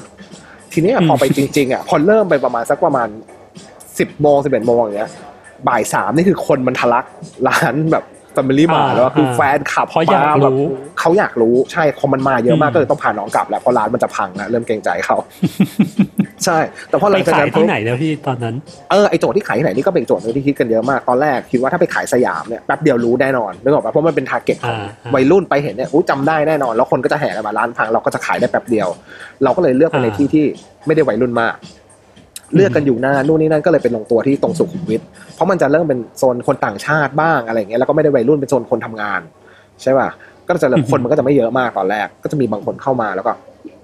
[0.74, 3.08] ทีนี้อะพอไปจริงๆอะพอเริ่มไปประมาณสักประมาณ
[4.00, 5.12] สิบโมงสิบเอ็ดโมงอย่างเงี้ย
[5.68, 7.06] บ่ายสามนี่คือคนมันทะลัก
[7.48, 8.06] ร้านแบบ
[8.36, 10.68] แฟมิลี่มาร์ทอ่าแล้วอะคืออ่าแฟนคลับเพราะอยากมแบบรู้
[11.00, 15.18] เขาอยากรู้ใช่คนมันมาเยอะมากอืมก็เลยต้องพาน้องกลับแหละเพราะร้านมันจะพังแล้วเริ่มเกรงใจเขา
[16.46, 16.58] ใช่
[16.90, 18.56] แต่พอหไปลังจากขายนั้นที่ไหนแล้วพี่ตอนนั้น
[18.92, 28.88] เออไอโจทย์ที่ขายที่ไหนนี่ก็เป็นโจทย์หนึ่งที่คิดกันเยอะมากตอนแรกคิดว่าถ้าไปขายสยามเนี่ยแป๊บเดียวรู้แน่นอนนึกออกปะเพราะมันเป็น target ของอ่าอ่าวัยรุ่นไปเห็นเนี่ยอู้จำได้แน่นอน แล้วคนก็จะแห่กันมาร้านพังเราก็จะขายได้แป๊บเดียว
[29.44, 30.46] เราก็เลยเลือกไปในอ่าที่ที่
[30.86, 31.54] ไม่ได้วัยรุ่นมาก
[32.56, 35.02] เลือกกันอยู่หน้านู่นนี่นั่นก็เลยเป็นลงตัวที่ตรงสุขุมวิท
[35.36, 39.22] เพราะมันจะเริ่มเป็นโซนคนต่างชาติบ้างอะไรอย่างเงี้ยแล้วก็ไม่ได้วัยรุ่นเป็นโซนคนทำงาน
[39.82, 40.10] ใช่ป่ะ
[40.48, 43.32] ก็จะเริ่มคนมันก็จะไม่เยอะมากตอนแรก ก็จะมีบางคนเข้ามาแล้วก็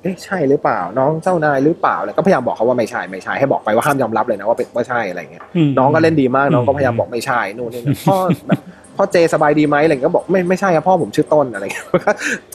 [0.02, 8.60] เอ๊ะใช่หรือเปล่า น้องเจ้านายหรือเปล่าแล้วก็พยายามบอกเขาว่าไม่ใช่ไม่ใช่ให้บอกไปว่าห้ามยอมรับเลยนะว่าเป็นว่าใช่อะไรอย่างเงี้ยมน้องก็เล่นดีมากอืมน้องก็พยายามบอกไม่ใช่นู่นนี่นั่นพ่อแบบ
[9.02, 11.86] พ่อเจสบายดีไหมอะไรเงี้ยก็บอกไม่ไม่ใช่ครับพ่อผมชื่อต้นอะไรเงี้ย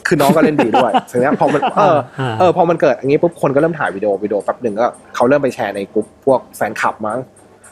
[0.07, 1.97] คือน้องก็เล่นดีด้วยทีนี้พอมันเออ
[2.39, 4.85] เออพอมันเกิดอย่างนี้ปุ๊บคนก็เริ่มถ่ายวิดีโอวิดีโอแป๊บหนึ่งก็
[5.15, 7.17] เขาเริ่มไปแชร์ในกลุ่มพวกแฟนคลับมั้ง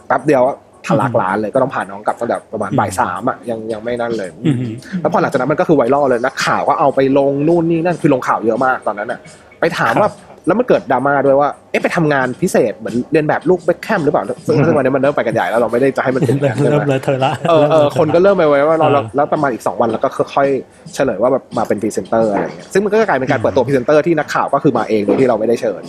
[0.08, 0.42] แป๊บเดียว
[0.86, 4.58] ทะลักร้านเลยก็ต้องพาน้องกลับตั้งแต่ประมาณบ่ายสามอะยังยังไม่นั่นเลยอืม
[5.01, 9.20] แล้วพอหลังจากนั้นมันก็คือไวรัลเลยนักข่าวก็เอาไปลงนู่นนี่นั่นคือลงข่าวเยอะมากตอนนั้นอะ
[9.60, 10.10] ไปถามว่า
[10.48, 25.82] แล้วมันเกิดดราม่าด้วยว่า เอ๊ะไปทำงานพิเศษเหมือนเรียนแบบลูกเบคแคมหรือเปล่า ซึ่งซึ่งวันนี้มันเริ่มไปกันใหญ่แล้วเราไม่ได้จะให้มันเป็นอย่างเริ่นั้นมใช่ไหมเริ่มเลยเธอละเออเออคนก็เริ่มไปไว้ว่าเราอ่าแล้วแล้วประมาณอีกสองวันแล้วก็ค่อยๆเฉลยว่าแบบมาเป็นพรีเซนเตอร์อะไรอย่างเงี้ยซึ่งมันก็กลายเป็นการเปิดตัวพรีเซนเตอร์ที่นักข่าวก็คือมาเองโดยที่เราไม่ได้เชิญ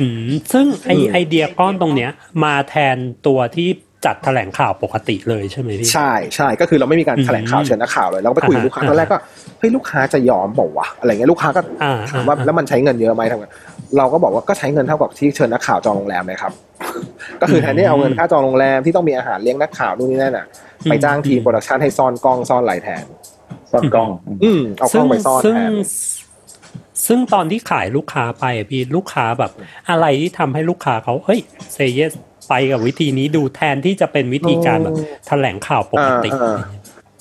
[0.00, 2.10] อืมซึ่งไออืมไอเดียก้อนตรงเนี้ย
[2.44, 2.96] มาแทน
[3.26, 3.68] ตัวที่
[4.04, 9.18] จัดแถลงข่าวปกติเลยใช่ไหมพี่ใช่ใช่ก็คือเราไม่มีการแถลงข่าวอืมเชิญนักข่าวเลยเราก็ไปคุยกับลูกค้าอ่าตอนแรกก็
[9.58, 13.46] เฮ้ยลูกค้าจะยอมปะวะอะไรเงี้ยลูกค้าก็อ่าถามว่าอ่าแล้วมันใช้เงินเยอะไหมทำไง
[13.98, 16.52] เราก็บอกว่าก็ใช้เงินเท่ากับที่เชิญนักข่าวจองโรงแรมเลยครับ
[17.40, 20.46] ก็คือแทนที่เอาเงินค่าจองโรงแรมที่ต้องมีอาหารเลี้ยงนักข่าวนู่นนี่นั่นอะ
[20.84, 23.04] ไปจ้างทีม production ให้ซ่อนกล้องซ่อนไรแทน
[23.70, 24.10] ซ่อนกล้อง
[24.44, 25.72] อืมเอากล้องไปซ่อนซึ่งแทน
[27.06, 29.52] ซึ่งตอนที่ขายลูกค้าไปอะพี่ลูกค้าแบบ
[29.90, 31.40] อะไรที่ทำให้ลูกค้าเขาเฮ้ย
[31.74, 32.12] say yes
[32.50, 34.94] ไปกับวิธีนี้ดูแทนที่จะเป็นวิธีการแบบ
[35.28, 36.58] แถลงข่าวปกติอ่าอ่า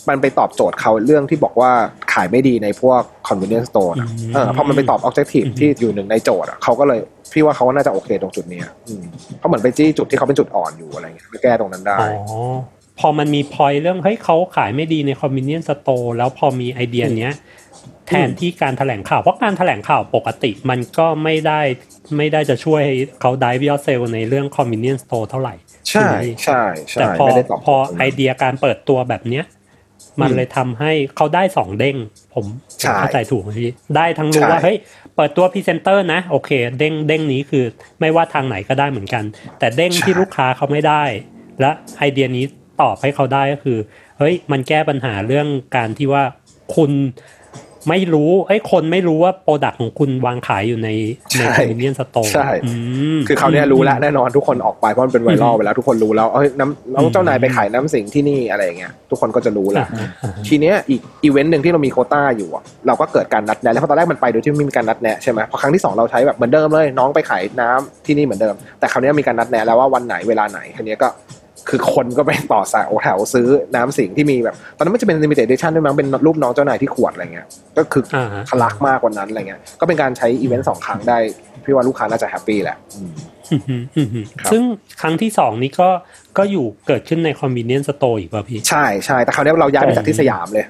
[0.10, 1.72] มันไปตอบโจทย์เขาเรื่องที่บอกว่า
[2.14, 7.00] ขายไม่ดีในพวก convenience store นะอืมเออพอมันไปตอบ objective อืมที่อยู่หนึ่งในโจทย์อะเขาก็เลย
[7.32, 9.04] พี่ว่าเขาน่าจะโอเคตรงจุดเนี้ยอืม
[9.40, 12.40] เขาเหมือนไปจี้จุดที่เขาเป็นจุดอ่อนอยู่อะไรเงี้ยไปแก้ตรงนั้นได้อ๋อ
[13.00, 17.34] พอมันมีพอยเรื่องเฮ้ยเขาขายไม่ดีใน convenience store แล้วพอมีไอเดียเนี้ย
[18.08, 21.62] แทนที่การแถลงข่าวเพราะการแถลงข่าวปกติมันก็ไม่ได้
[22.18, 25.56] ไม่ได้จะช่วยให้เขาได้ยอดเซลล์ในเรื่อง convenience store เท่าไหร่
[25.88, 29.46] ใช่ไหมพี่ใช่ใช่แต่พอไม่ได้ตอบพอไอเดียการเปิดตัวแบบเนี้ย
[30.22, 31.98] มันอืมเลยทำให้เขาได้สองเด้ง
[32.34, 32.46] ผม
[32.80, 34.78] ใช่เข้าใจถูกไหมพี่ได้ทั้งรู้ใช่ว่าเฮ้ย
[35.16, 37.66] เปิดตัวพรีเซนเตอร์นะโอเค เด้งเด้งนี้คือ
[38.00, 39.24] ไม่ว่าทางไหนก็ได้เหมือนกัน
[39.60, 41.04] แต่เด้งที่ลูกค้าเขาไม่ได้
[41.60, 42.46] และไอเดียนี้
[42.82, 43.78] ตอบให้เขาได้ก็คือ
[44.18, 46.24] เฮ้ยมันแก้ปัญหาเรื่องการที่ว่า
[46.76, 46.92] คุณ
[47.90, 50.90] ไม่รู้ไอ้ยคนไม่รู้ว่า product ของคุณวางขายอยู่ใน
[51.38, 52.50] ในใช่ convenience store ใช่
[53.28, 59.88] คือเขาวเนี้ยรู้แล้วแน่นอนทุกคนออกไปเพราะมันเป็น viral ไปแล้วทุกคนรู้แล้วเอ้ยน้ำน้องเจ้านายไปขายน้ำสิงห์ที่นี่อะไรอย่างเงี้ยทุกคนก็จะรู้แล้ว
[60.48, 71.08] ทีเนี้ยอีกอีเวนต์หนึ่งที่เรามีโควต้าอยู่อะเราก็เกิดการนัดแนะแล้วเพราะตอนแรกมันไปโดยที่ไม่มีการนัดแนะใช่ไหมพอครั้งที่สองเราใช้แบบเหมือนเดิมเลย น้องไปขายน้ำที่นี่เหมือนเดิม แต่คราวเนี้ยมีการนัดแนะแล้วว่าวันไหนเวลาไหนคราวเนี้ยก็
[71.70, 81.18] คือคนก็ไปต่อสายแถวซื้อน้ำสิงห์ที่มีแบบ ตอนนั้นไม่จะเป็น limited edition ด้วยมั้งเป็นรูปน้องเจ้านายที่ขวดอะไรเงี้ยก็คืออาทะลักมากกว่านั้นอะไรเงี้ยก็เป็นการใช้อีเวนต์สองครั้งได้
[81.64, 83.12] พี่ว่าลูกค้าน่าจะ happyี้แหละอืม
[83.52, 84.64] อืมอืมอืมอืมครับซึ่ง
[85.02, 85.90] ครั้งที่สองนี้ก็
[86.38, 90.66] ก็อยู่เกิดขึ้นใน convenience store อีกป่ะพี่ใช่ใช่แต่คราวเนี้ยเราย้ายไปจากที่สยามเลย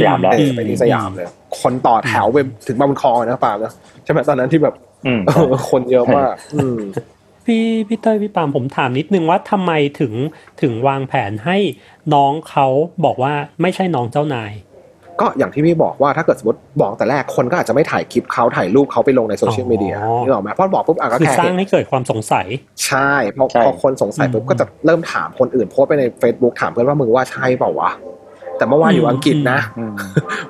[0.00, 1.26] สยามแล้วเออไปที่สยามเลย
[1.60, 3.72] คนต่อแถวไปถึงบางคลองนะปาล์มนะ
[4.04, 4.74] ใช่ไหมตอนนั้นที่แบบ
[5.06, 6.78] อืมเออคนเยอะมากอืม
[7.46, 10.12] พี่พี่เต้ยพี่ปาล์มผมถามนิดนึงว่าทำไมถึง
[10.62, 11.58] ถึงวางแผนให้
[12.14, 12.66] น้องเขา
[13.04, 13.32] บอกว่า
[13.62, 14.52] ไม่ใช่น้องเจ้านาย
[15.20, 22.46] ก็อย่างที่พี่บอกว่าถ้าเกิดสมมติบอกแต่แรกคนก็อาจจะไม่ถ่ายคลิปเขาถ่ายรูปเขาไปลงในโซเชียลมีเดียอ๋อนึกออกไหมเพราะบอกปุ๊บอะก็คือแค่สร้างเห็นให้เกิดความสงสัย
[22.86, 27.90] ใช่พอใช่พอคนสงสัยปุ๊บอืมก็จะเริ่มถามคนอื่นโพสต์ไปใน Facebook ถามเพื่อนว่ามึงว่าใช่เปล่าวะ
[28.56, 29.94] แต่เมื่อวานอยู่อังกฤษนะอืม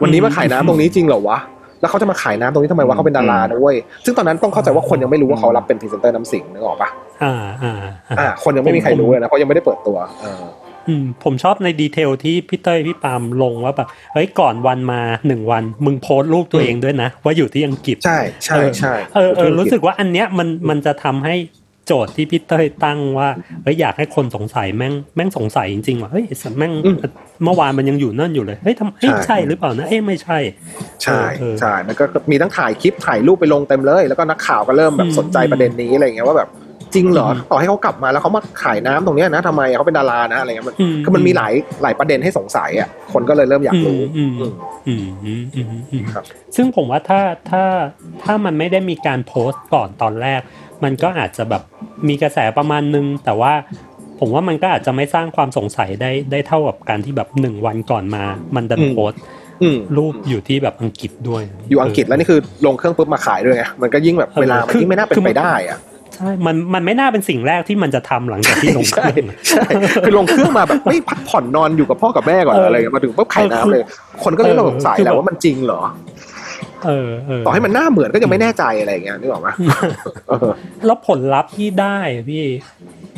[0.03, 1.39] วันนี้มาขายน้ำตรงนี้จริงเหรอวะ
[1.81, 6.89] แล้วเขาจะมาขายน้ำตรงนี้ทำไมวะเขาเป็นดารานะเว้ยซึ่งตอนนั้นต้องเข้าใจว่าคนยังไม่รู้ว่าเขารับเป็นพรีเซนเตอร์น้ำสิงห์นึกออกปะ
[7.23, 7.75] อ่าอ่า
[8.19, 10.45] อ่าคนยังไม่มีใครรู้เลยนะเพราะยังไม่ได้เปิดตัวเออ
[10.89, 21.35] อืมผมชอบใน detail ที่พี่เต้ยพี่ปาล์มลงว่าแบบเฮ้ยก่อนวันมาหนึ่งวัน มึงโพสต์รูปตัวเองด้วยนะ ว่าอยู่ที่อังกฤษ ใช่ใช่ใช่เออเออรู้สึกว่าอันเนี้ยมันมันจะทำให้
[21.87, 23.29] โจทย์ที่พี่เต้ยตั้งว่า
[23.63, 26.73] เฮ้ยอยากให้คนสงสัยแม่งแม่งสงสัยจริงๆว่าเฮ้ยสัตว์แม่ง
[27.45, 30.39] เมื่อวานมันยังอยู่นั่นอยู่เลยเฮ้ยทำเฮ้ยใช่หรือเปล่านะเอ้ยไม่ใช่
[31.03, 36.51] ใช่เออใช่มันก็มีทั้งถ่ายคลิปถ่ายรูปไปลงเต็มเลย แล้วก็นักข่าวก็เริ่มแบอืบมสนใจประเด็นนี้อะไรเงี้ยว่าแบบ
[36.95, 44.53] จริงเหรออืมต่อให้เขากลับมาแล้วเขามาขายน้ำตรงเนี้ยนะทำไมเขาเป็นดารานะอะไรเงี้ยมันอืคือมันมีหลายหลายประเด็นให้สงสัยอะคนก็เลยเริ่มอยากรู้อืมอืม
[44.87, 46.25] อืมอืมอืมอืมครับ
[46.57, 47.21] ซึ่งผมว่าถ้า
[47.51, 47.65] ถ้า
[48.23, 50.41] ถ้ามันไม่ได้มีการโพสต์ก่อนตอนแรก
[50.85, 51.63] มันก็อาจจะแบบ
[52.09, 53.53] มีกระแสประมาณนึง แต่ว่า
[54.21, 59.21] ผมว่ามันก็อาจจะไม่สร้างความสงสัยได้ได้เท่ากับการที่แบบหนึ่งวันก่อนมา มันดันอืมโพสต์
[59.63, 65.79] อืมรูปอยู่ที่แบบอังกฤษด้วย อยู่อังกฤษแล้วนี่คือลงเครื่องปุ๊บมาขายด้วยไงมันก็ยิ่งแบบเวลามันยิ่งไม่น่าเป็นไปได้อะ
[66.17, 69.65] ใช่ มัน มันไม่น่าเป็นสิ่งแรกที่มันจะทำหลังจากที่ลงเคใช่รื่องใช่
[70.05, 73.83] คือลงเครื่องมาแบบไม่พักผ่อนนอนอยู่กับพ่อกับแม่ก่อนเออออะไรเงี้ยมาถึงปุ๊บขายน้ำเลย
[74.25, 75.81] คนก็เลยเริ่มสงสัยคือแล้แบวบว่ามันจริงเหรอ
[76.87, 79.49] เออเออต่อให้มันหน้าเหมือนก็ยังไม่แน่ใจอะไรเงี้ยนึกออกไหม
[80.29, 80.51] เออ
[80.87, 81.97] แล้วผลลัพธ์ที่ได้
[82.31, 82.45] พี่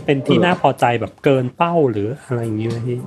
[0.04, 2.98] เป็นที่เออน่าพอใจแบบเกินเป้าหรืออะไรอย่างเงี้ยพี่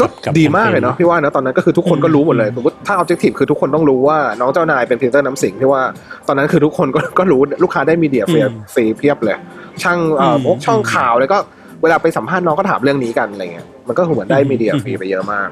[0.00, 5.82] ก็กับดีมากเลยเนาะพี่ว่านะตอนนั้นก็คือทุกคนก็รู้หมดเลยอืมสมมติถ้า objective คือทุกคนต้องรู้ว่าน้องเจ้านายเป็นพรีเซนเตอร์น้ำสิงห์ที่ว่า
[6.26, 8.40] ตอนนั้นคือทุกคนก็ก็รู้ลูกค้าได้ media ฟรี
[8.74, 9.36] ฟรีเพียบเลย
[9.82, 11.38] ช่างเอ่ออืมพวกช่องข่าวเลยก็
[11.82, 15.48] เวลาไปสัมภาษณ์น้องก็ถามเรื่องนี้กันอะไรเงี้ยมันก็เหมือนได้อืม media อืมฟรีไปเยอะมาก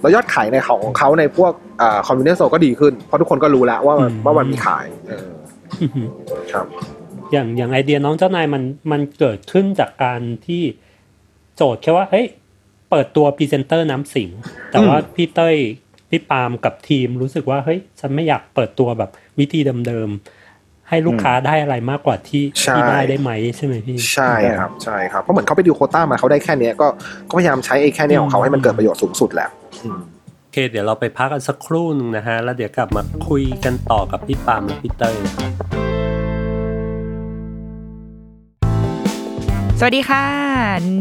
[0.00, 5.26] แล้วยอดขายในของของเขาในพวกอ่า convenience ก็ดีขึ้น เพราะทุกคนก็รู้แล้วว่ามันว่ามันมีขายเออ
[5.80, 6.08] อือหือ
[6.52, 6.66] ครับ
[7.32, 10.62] อย่างอย่างไอเดียน้องเจ้านายมันมันเกิดขึ้นจากการที่
[11.56, 12.26] โจทย์แค่ว่าเฮ้ย
[12.90, 14.30] เปิดตัวพรีเซนเตอร์น้ำสิงห์
[14.70, 15.56] แต่ว่าพี่เต้ย
[16.10, 26.86] พี่ปาล์มกับทีมรู้สึกว่าเฮ้ยฉันไม่อยากเปิดตัวแบบวิธีเดิมๆให้ลูกค้าได้อะไรมากกว่าที่ใช่ที่ได้ได้ไหมใช่ไหมพี่ใช่ครับใช่ครับเพราะเหมือนเขาไปดูโควต้ามาเขาได้แค่เนี้ยก็
[27.28, 29.57] ก็พยายามใช้ไอ้แค่เนี้ยของเขาให้มันเกิดประโยชน์สูงสุดแหละอืม
[30.42, 35.16] โอเค เดี๋ยวเราไปพักกันสักครู่หนึงนะฮะ แล้วเดี๋ยวกลับมาคุยกันต่อกับพี่ปามและพี่เต้ย
[39.78, 40.24] สวัสดีค่ะ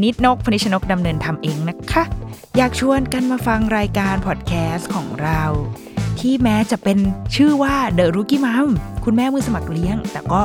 [0.04, 2.04] นิดนกพนิชนกดำเนินทำเองนะคะ
[2.58, 5.44] อยากชวนกันมาฟังรายการพอดแคสต์ของเรา
[6.20, 6.98] ที่แม้จะเป็น
[7.36, 8.70] ชื่อว่า The Rookie Mom
[9.06, 10.42] คุณแม่มือสมัครเลี้ยง แต่ก็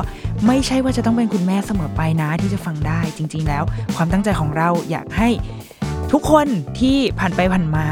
[0.47, 3.63] ไม่ใช่ว่าจะต้องเป็นคุณแม่เสมอไปนะที่จะฟังได้จริง ๆ แล้ว
[3.95, 5.29] ความตั้งใจของเราอยากให้
[6.11, 6.47] ทุกคน
[6.79, 7.85] ที่ผ่านไปผ่านมา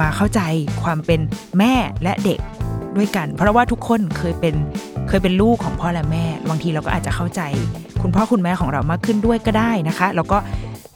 [0.00, 0.40] มาเข้าใจ
[0.82, 1.20] ความเป็น
[1.58, 2.40] แม่และเด็ก
[2.96, 4.54] ด้วยกัน เพราะว่าทุกคนเคยเป็น
[5.08, 7.40] เคยเป็นลูกของพ่อและแม่ บางทีเราก็อาจจะเข้าใจ
[8.02, 10.38] คุณพ่อคุณแม่ของเรามากขึ้นด้วยก็ได้นะคะ แล้วก็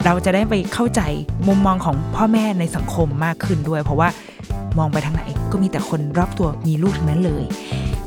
[0.05, 1.01] เราจะได้ไปเข้าใจ
[1.47, 4.09] มุมมองของพ่อแม่ในสังคมมากขึ้นด้วย เพราะว่า
[4.79, 7.45] มองไปทางไหนก็มีแต่คนรอบตัวมีลูกทั้งนั้นเลย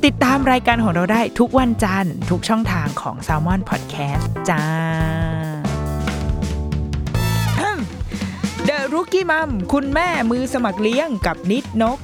[0.05, 5.52] ติดตามรายการของเราได้ทุกวันจันทร์ทุกช่องทางของ s a l m o n Podcast จ้า
[8.93, 11.99] รุกี้มัมคุณแม่มือสมัครเลี้ยงกับนิดนก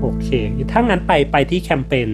[0.00, 0.28] โอเค
[0.70, 2.08] ถ้างั้นไปไปที่แคมเปญ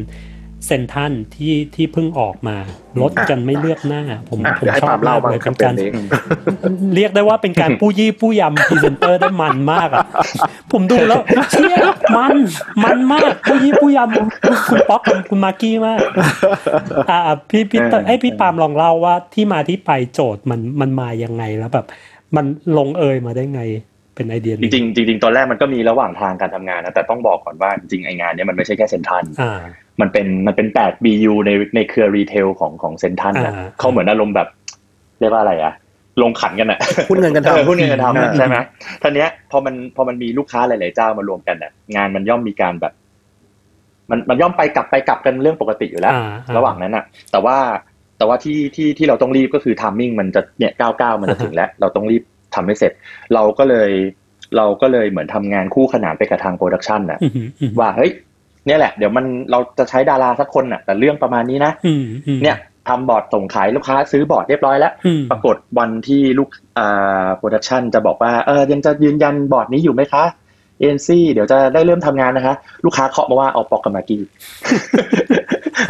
[0.66, 2.56] เซนทันที่ที่เพิ่งออกมา
[3.00, 5.88] ลดกันไม่เลือกหน้า ผมอะผมเดี๋ยวให้ชอปาบล์มเล่ามากบ้างเลยแคเป็มนเปกาญรนี้
[6.94, 10.04] เรียกได้ว่าเป็นการปู้ยี่ปู้ยำพรีเซนเตอร์ได้มันมากอะ
[10.72, 11.20] ผมดูแล้ว
[11.50, 11.76] เชี่ย
[12.16, 12.34] มัน
[12.84, 16.00] มันมากปู้ยี่ปู้ยำคุณป๊อกกับคุณมากกี้มาก
[17.10, 17.20] อ่า
[17.50, 21.86] พี่พี่เตยให้พี่ปาล์มลองเล่าว่าที่มาที่ไปโจทย์มันมันมายังไงแล้วแบบ
[22.36, 22.44] มัน
[22.78, 23.62] ลงเอยมาได้ไง
[24.14, 29.60] เป็นไอเดียจนี้รจริงๆจริงๆตอนแรกมันก็มีระหว่างทางการทำงานนะแต่ต้องบอกก่อนว่าจริงๆไองานเนี้ยมันไม่ใช่แค่เซ็นทรัลอ่า
[30.00, 34.48] มันเป็นมันเป็น8 BU ในในเครือ retail ของของเซ็นทรัลนะอ่าเขาเหมือนอารมณ์แบบ
[35.20, 35.74] เรียกว่าอะไรอะ
[36.22, 38.56] ลงขันกันอะหุ้นเงินกันทำออหุ้นเงินกันทำอะอ่าใช่ไหม
[39.02, 42.92] ทีเนี้ยพอมันพอมันมีลูกค้าหลาย ๆ เจ้ามารวมกันอะงานมันย่อมมีการแบบ
[44.10, 47.56] มันมันย่อมไปกลับไปกลับกันเรื่องปกติอยู่แล้วอ่าอ่าระหว่างนั้นอะแต่ว่า
[48.18, 52.22] แต่ว่าที่ที่ที่เราต้องรีบก็คือ timing มันจะเนี่ยเก้าเก้ามันจะถึงแล้ว เราต้องรีบ
[52.54, 52.92] ทำให้เสร็จ
[53.34, 53.90] เราก็เลย
[54.56, 58.12] เราก็เลยเหมือนทำงานคู่ขนานไปกับทาง production น่ะอืมอืมว่าเฮ้ย
[58.66, 62.56] เนี่ยแหละเดี๋ยวมันเราจะใช้ดาราสักคนน่ะ แต่เรื่องประมาณนี้นะอืมอืมเนี่ย
[62.88, 70.24] ทำบอร์ดส่งขายลูกค้าซื้อบอร์ดเรียบร้อยแล้วอืมปรากฏวันที่ลูกอ่า production จะบอกว่าเออยังจะยืนยันบอร์ดนี้อยู่ไหมคะ
[70.78, 74.22] เอเจนซี่เดี๋ยวจะได้เริ่มทำงานนะคะ ลูกค้าเคาะมาว่าเอาป๊อกกับมาร์กี้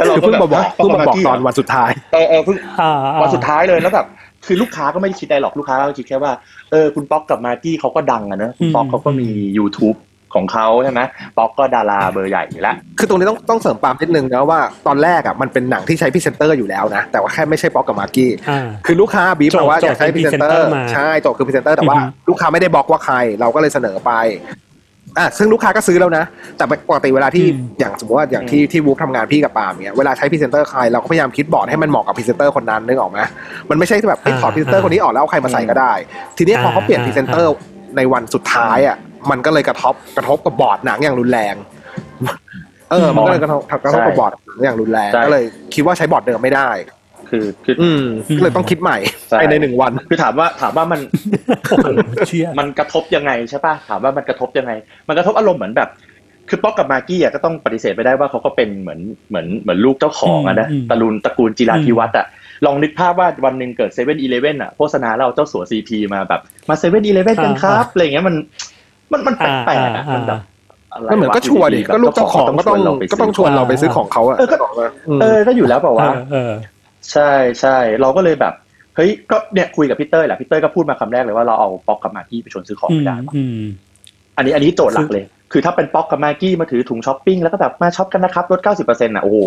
[0.06, 4.06] คือเพิ่งมาบอกเพิ่งมาบอกตอนวันสุดท้ายเออเออเพิ่งอ่าวันสุดท้ายเลยแล้วแบบ
[4.46, 6.32] คือลูกค้าก็ไม่ได้คิดอะไรหรอกลูกค้าก็คิดแค่ว่า
[6.70, 9.28] เออคุณป๊อกกับมาร์กี้เขาก็ดังอะเนอะคุณป๊อกเขาก็มี
[9.58, 9.96] YouTube
[10.34, 11.00] ของเขาใช่ไหม
[11.38, 24.12] ป๊อกก็ดาราเบอร์ใหญ่อยู่แล้วคือตรงนี้ต้องต้องเสริมปาล์มนิดนึงนะว่าตอนแรกอะมันเป็นหนังที่ใช้พรีเซนเตอร์อยู่แล้วนะ แต่ว่าแค่ไม่ใช่ป๊อกกับมาร์กี้อ่าคือลูกค้าบีบมาว่าโจทย์อยากใช้พรีเซนเตอร์เป็นร์พรีเซนเตอร์มาใช่โจทย์คือพรีเซนเตอร์แต่ว่าอือฮึลูกค้าไม่ได้บอกว่าใครเราก็เลยเสนอไป
[25.18, 26.24] อะซึ่งลูกค้าก็ซื้อแล้วนะ
[26.56, 33.18] แต่ปกติเวลาที่อืมอย่างสมมติว่าอย่างที่ที่ Wolf ทำงานพี่กับปาล์มเนี่ยเวลาใช้พรีเซนเตอร์ใครเราก็พยายามคิดบอร์ดให้มันเหมาะกับพรีเซนเตอร์คนนั้นนึกออกไหม
[33.70, 35.92] มันไม่ใช่แบบเอ้ยถอดพรีเซนเตอร์คนนี้ออกแล้วเอาใครมาใส่ก็ได้
[36.38, 37.54] ทีนี้พอเขาเปลี่ยนพรีเซนเตอร์
[37.96, 38.96] ในวันสุดท้ายอะ
[39.30, 41.54] มันก็เลยกระทบกระทบกับบอร์ดหนังอย่างรุนแรง
[42.90, 44.32] เออ มันก็เลยกระทบกระทบกับบอร์ด
[44.64, 46.70] อย่างรุนแรงใช่ก็เลยคิดว่าใช้บอร์ดเดิมไม่ได้
[47.30, 48.04] คือคืออืม
[48.36, 51.00] ก็เลยต้องคิดใหม่ใช่ภายในหนึ่งวัน คือถามว่าถามว่ามัน
[51.70, 51.88] โอ้โห
[52.28, 54.72] เชี่ยมันกระทบยังไงใช่ป่ะถามว่ามันกระทบยังไง
[55.08, 55.88] มันกระทบอารมณ์เหมือนแบบ
[56.48, 62.26] คือป๊อกกับมาร์กี้อะก็ต้องปฏิเสธไม่ได้ว่าเขาก็เป็นเหมือนเหมือนเหมือนลูกเจ้าของอะนะอืมตระกูลตระกูลจิราธิวัฒน์อะ
[62.66, 68.34] ลองนึกภาพว่าวันหนึ่งเกิดเซเว่นอีเลเว่นอะโฆษณาเราเจ้าสัวซีพีมาแบบ มาเซเว่นอีเลเว่นกันครับอะไรอย่างเงี้ยมัน
[69.12, 70.40] มันมันแปลกๆอะมันแบบ
[70.92, 74.56] อะไรก็เหมือนก็ชัวร์ดิแบบก็ลูกเจ้าของก็ต้องชวนเราไปก็ต้องชวนเราไปซื้อของเขาอะเออก็
[75.20, 76.52] เออก็อยู่แล้วเปล่าวะเออเออ
[77.12, 78.54] ใช่ใช่เราก็เลยแบบ
[78.96, 83.62] เฮ้ยก็เนี่ยคุยกับพี่เต้ยแหละพี่เต้ยก็พูดมาคำแรกเลยว่าเราเอาป๊อกกับมาร์กี้ไปชวนซื้อของอืมไม่ได้วะอืม
[84.36, 89.38] อันนี้อันนี้โจทย์หลักเลย คือถ้าเป็นป๊อกกับมากกี้มาถือถุงช้อปปิ้งแล้วก็แบบมาช็อปกันนะครับลด90%อะโอ้โห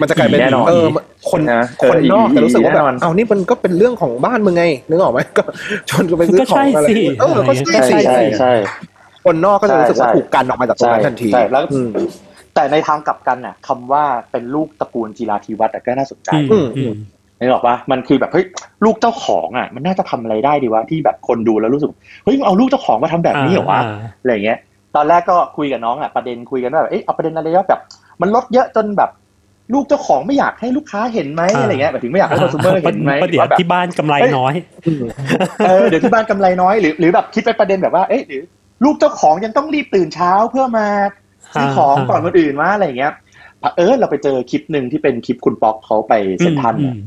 [0.00, 0.86] มันจะกลายเป็นแน่นอนเออ
[1.30, 5.42] คนนะเออคนนอกอีแต่รู้สึกว่าแบแน่บนอนเอานี่มันก็เป็นเรื่องของบ้านมึงไงนึกออกไหมก็
[5.90, 8.52] ชวนกันไปซื้อก็ขอใช่งอะไรสิเออก็ใช่ใช่สิใช่ใช่
[9.24, 11.90] คนนอกก็จะรู้สึกว่าใช่ถูกกันออกมาจากตรงนั้นทันทีใช่แล้วอืม
[12.54, 16.94] แต่ในทางกลับกันน่ะคำว่าเป็นลูกตระกูลจีราธิวัฒน์อะก็น่าสนใจอืมอืม
[17.38, 18.44] นึกออกปะมันคือแบบเฮ้ย
[18.84, 21.90] ลูกเจ้าของอะ มันน่าจะทำอะไรได้ดีวะที่แบบคนดูแล้วรู้สึก
[22.24, 24.58] เฮ้ยมึงเอาลูกเจ้าของมาทำแบบนี้เหรอวะาอะไรอย่างเงี้ย
[24.96, 27.80] ตอนแรกก็คุยกับน้องอะประเด็นคุยกันว่าแบบเอ๊ะเอาประเด็นอะไรว่าแบบ
[28.20, 29.10] มันลดเยอะจนแบบ
[29.74, 34.54] ลูกเจ้าของไม่อยากให้ลูกค้าเห็นไหมอ่าอะไรเงี้ยหมายถึงไม่อยากให้คอน sumer เห็นไหมเพราะเดี๋ยวว่าแบบที่บ้านกำไรน้อย
[35.66, 38.42] เออเดี๋ยวที่บ้านกำไรน้อยหรือหรือแบบคิดไปประเด็นแบบว่าเอ๊ะหรือ
[38.84, 40.86] ลูกเจ้าของยังต้องรีบตื่นเช้าเพื่อมา
[41.54, 43.12] ซื้อของอ่าก่อนคนอื่นว่าอะไรอย่างเงี้ย
[43.76, 46.98] เออเราไปเจอคลิปหนึ่งที่เป็นคลิปคุณป๊อกเขาไปเซ็นทรัลอืเนี่ยม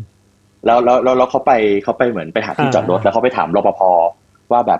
[0.65, 1.51] แล้วแล้วแล้วแล้วเขาไป
[1.83, 3.81] เขาไปเหมือนไปหาที่อ่าจอดรถแล้วเขาไปถามรปภ
[4.51, 4.79] ว่าแบบ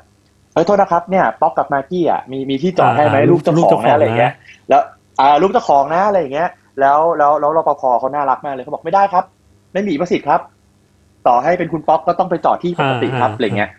[0.53, 4.81] เฮ้ยโทษนะครับเนี่ยป๊อกกับมากกี้อะมีมีที่จอดให้ไหมอ่าลูกเจ้าลูกขอเจ้างของนะอะไรอย่างเงี้ยนะแล้ว
[5.19, 9.23] อ่าลูกเจ้าของนะอะไรอย่างเงี้ย แล้วแล้วแล้วรปภเขาน่ารักมากเลยเขาบอกไม่ได้ครับ
[9.73, 10.41] ไม่มีประสิทธิ์ครับ
[11.27, 13.69] ต่อให้เป็นคุณป๊อกก็ต้องไปจอดที่ปกติครับอ่าอะไรเงี้ย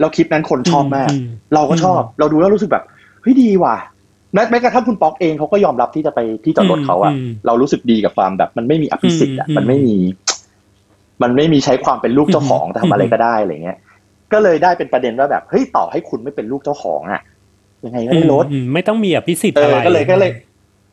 [0.00, 2.84] แล้วคลิปนั้นคนชอบมากอืมเราก็ชอบอืมเราดูแล้วรู้สึกแบบ
[3.22, 3.76] เฮ้ยดีว่ะ
[4.34, 9.96] แม้แม้กระทั่งคุณป๊อกเองเขาก็ยอมรับที่จะไปที่จอดรถเขาอะอืมเรารู้สึกดีกับความแบบ มันไม่มีอภิสิทธิ์อะอืมมันไม่มี
[11.22, 13.78] มันไม่มีใช้ความเป็นลูกเจ้าของอืมทำอะไรก็ได้อะไรเงี้ย
[14.32, 17.22] ก็เลยได้เป็นประเด็นว่าแบบเฮ้ยต่อให้คุณไม่เป็นลูกเจ้าของอะ
[17.84, 20.30] ยังไงก็ได้ลดอืมไม่ต้องมีอภิสิทธิ์เออะอไรก็เลยก็เลย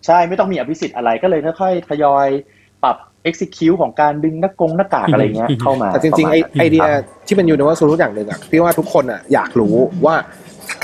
[0.06, 2.28] ใช่ไม่ต้องมีอภิสิทธิ์อะไรก็เลยค่อยๆทยอย
[2.84, 2.96] ปรับ
[3.30, 10.16] execute ของการดึงหน้ากงหน้ากากอะไรเงี้ยเข้ามาแต่จริงๆไอประมาณนั้นไอเดียครับที่เป็นยูนิเวอร์แซลอย่างหนึ่งอะพี่ว่าทุกคนอะอยากรู้ว่า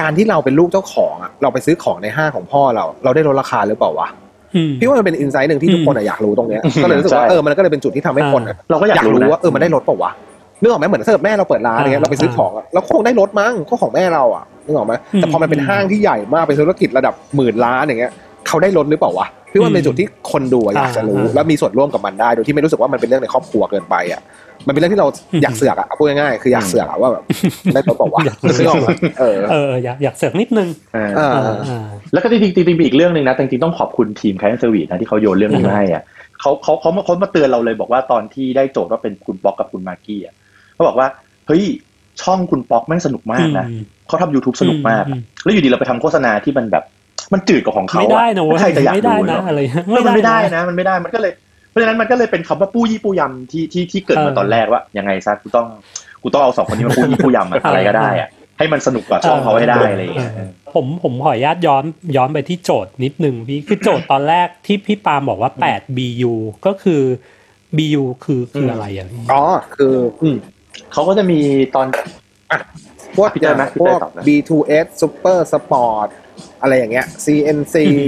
[0.02, 4.08] การที่เราเป็นลูกเจ้าของอะเราไปซื้อของในห้างของพ่อเรา เราได้ลดราคาหรือเปล่าวะ
[4.56, 10.12] อืมพี่ว่ามันเป็นอินไซต์หนึ่งที่ทุกคนอะอยากรู้ตรงเนี้ยก็เลยรู้สึกว่าใช่เออมันก็เลยเป็นจุดที่ทำให้คนอะเราก็อยากรู้นะว่าเออมันได้ลดเปล่าวะ
[10.62, 18.12] นึกออกไหมเหมือนถ้าเกิดแม่เราเปิดร้านอย่างเงี้ยอ่าเราไปซื้อของอะเราคงได้ลดมั้งก็ของแม่เราอะนึกออกไหมแต่พอมันเป็นอืมห้างที่ใหญ่มากเป็นธุรกิจระดับหมื่นล้านอย่างเงี้ย
[18.48, 24.22] เขาได้ลดหรือเปล่าวะ พี่ว่ามันเป็นจุดที่คนดูอะอยากจะรู้อ่าแล้วมีส่วนร่วมกับมันได้โดยที่ไม่รู้สึกว่ามันเป็นเรื่องในครอบครัวเกินไปอะ
[24.68, 25.08] มันเป็นเรื่องที่เรา
[25.44, 27.24] อยากเสือกอะพูดง่ายๆคืออยากเสือกอะว่าแบบ
[27.74, 36.04] ได้ลดเปล่าวะนึกออกไหมเออเอออยากอยากเสริมนิดนึงเออเอออ่าอ่าแล้วก็จริงๆจริงๆมีอีกเรื่องหนึ่งนะจริงๆต้องขอบคุณทีม Client Service นะที่เขาโยนเรื่องนี้มาให้อะ
[36.40, 40.34] เขาเขาเขามาเขามาเตือนเราเลยบอกว่าตอนที่ได้โจทย์ว่าเป็นคุณป๊อกกับคุณมากกี้อะ
[40.74, 41.08] เขาบอกว่า
[41.48, 41.64] เฮ้ย
[42.22, 46.84] ช่องคุณป๊อกแม่งสนุกมากนะอืมเขาทำ YouTube สนุกมากอือะมแล้วอยู่ดีเราไปทำโฆษณาที่มันแบบ
[47.34, 49.60] มันจืดกว่าของเขาไม่อะได้นะเว้ยใครจะอยากไม่ดูได้นะเนาะอะไร
[50.08, 51.32] มันไม่ได้นะมันไม่ได้มันก็เลย
[51.70, 55.68] เพราะฉะนั้นมันก็เลยเป็นคำว่าปู้ยี่ปู้ยำที่ที่ที่เกิดมาเออตอนแรกว่ายังไงซะกูต้อง
[56.24, 60.32] กูต้องเอาสองคนนี้มาปู้ยี่ปู้ยำอะอะไรก็ได้อะให้มันสนุกกว่าช่องเขาให้ได้อะไรอย่างเงี้ย
[60.74, 61.84] ผมผมขออนุญาตย้อน
[62.18, 66.34] ย้อนไปที่โจทย์นิดนึงพี่คือโจทย์ตอนแรกที่พี่ปาล์มบอกว่า8 BU
[66.66, 67.02] ก็คือ
[67.78, 69.42] BU คือคืออะไรอะพี่อ๋อ
[69.76, 70.36] คืออืม
[70.92, 71.40] เขาก็จะมี
[71.76, 71.88] ตอน
[73.16, 76.08] พวกพี่เต้ยไหมพี่พเต้วยกตอบนะ B2S Super Sport
[76.62, 78.06] อะไรอย่างเงี้ย CNC อือฮึ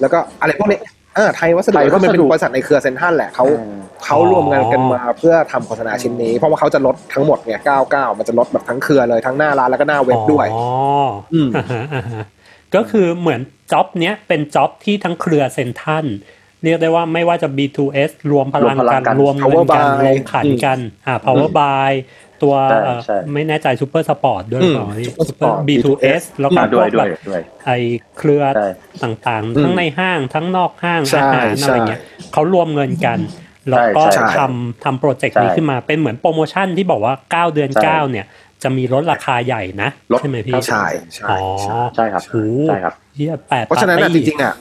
[0.00, 0.80] แล้วก็อะไรพวกนี้
[1.14, 10.66] เออไทยวัสดุไทยวัก็สดุมันเป็นบริษัทในเครือเซ็นทรัลแหละเขาเออเขารวมงานกันมาเพื่อทำโฆษณาชิ้นนี้ เพราะว่าเขาจะลดทั้งหมดเนี่ย99 มันจะลดแบบทั้งเครือเลยทั้งหน้าร้านแล้วก็หน้าเว็บด้วย อ๋อ
[11.34, 12.24] อืมอ่าฮะอ่าฮะ
[12.74, 13.40] ก็คือเหมือน
[13.72, 16.06] จ็อบเนี้ยเป็นจ็อบที่ทั้งเครือเซนทรัน
[16.62, 21.92] เรียกได้ว่าไม่ว่าจะ B2S รวมพลังรวมพลักังนกันรวมเงิน Power กัน Buy ลงขันกันอ่า power buy
[22.42, 27.70] ตัวใช่เอ่อใช่ไม่แน่ใจ super sport ด้วยอืมเปล่านี่ Super Sport B2S แล้วก็อ่าพด้ววยกด้แบวยบด้วยไอ
[28.18, 28.68] เครือใช่
[29.02, 32.00] ต่างอืๆมทั้งในห้างทั้งนอกห้างใช่อาหารใช่อะไรเงี้ย
[32.32, 33.18] เขารวมเงินกัน
[33.68, 37.14] แล้วก็ใช่ทำทำโปรเจกต์ใช่นี้ขึ้นมาเป็นเหมือนโปรโมชั่นที่บอกว่า
[37.50, 38.26] 9 เดือนใช่9เนี่ย
[38.62, 42.36] จะมีลดราคาใหญ่นะลดใช่ไหมพี่ใช่ใช่อ๋อใช่ใช่ครับโอ้โห
[42.68, 44.54] ใช่ครับเฮียแปดเพราะฉะนั้นอะจริงๆอะ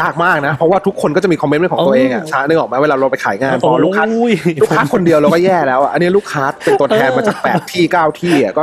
[0.00, 8.62] ยากมากนะ เพราะว่าทุกคนก็จะมีคอมเมนต์เป็นของตัวเองอะโอ้ช้านึกออกไหมเวลาเราไปขายงานพอลูกค้าโอ้ยลูกค้าคนเดียวเราก็แย่แล้วอะอันนี้ลูกค้าเป็นตัวแทนมาจากแปดที่เก้าที่อะก็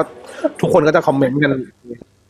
[0.62, 1.52] ทุกคนก็จะคอมเมนต์กัน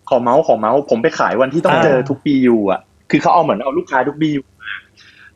[0.09, 2.79] ขอเมาส์ขอเมาส์ผมไปขายวันที่ต้องอ่าเจอทุกปีอยู่อะ
[3.11, 4.73] คือเขาเอาเหมือนเอาลูกค้าทุกปีอยู่มา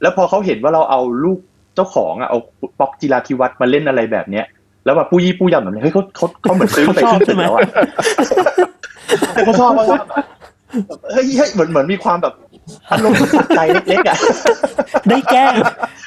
[0.02, 1.40] แล้วพอเขาเห็นว่าเราเอาลูก
[1.76, 2.40] เจ้าของอะเอา
[2.80, 4.46] ป๊อกจิราธิวัฒน์มาเล่นอะไรแบบเนี้ย
[4.86, 7.62] แล้วแบบปู้ยี่ปู้ยำแบบนี้เฮ้ยเขาเขาเขาเหมือนซื้อไปครึ่งตึกแล้วอะ
[9.46, 12.34] เขาชอบเขาชอบแบบเฮ้ยเฮ้ยเหมือนเหมือนมีความแบบ
[12.92, 13.18] อารมณ์
[13.56, 14.18] ใจเล็กๆอะ
[15.10, 15.54] ได้แกล้ง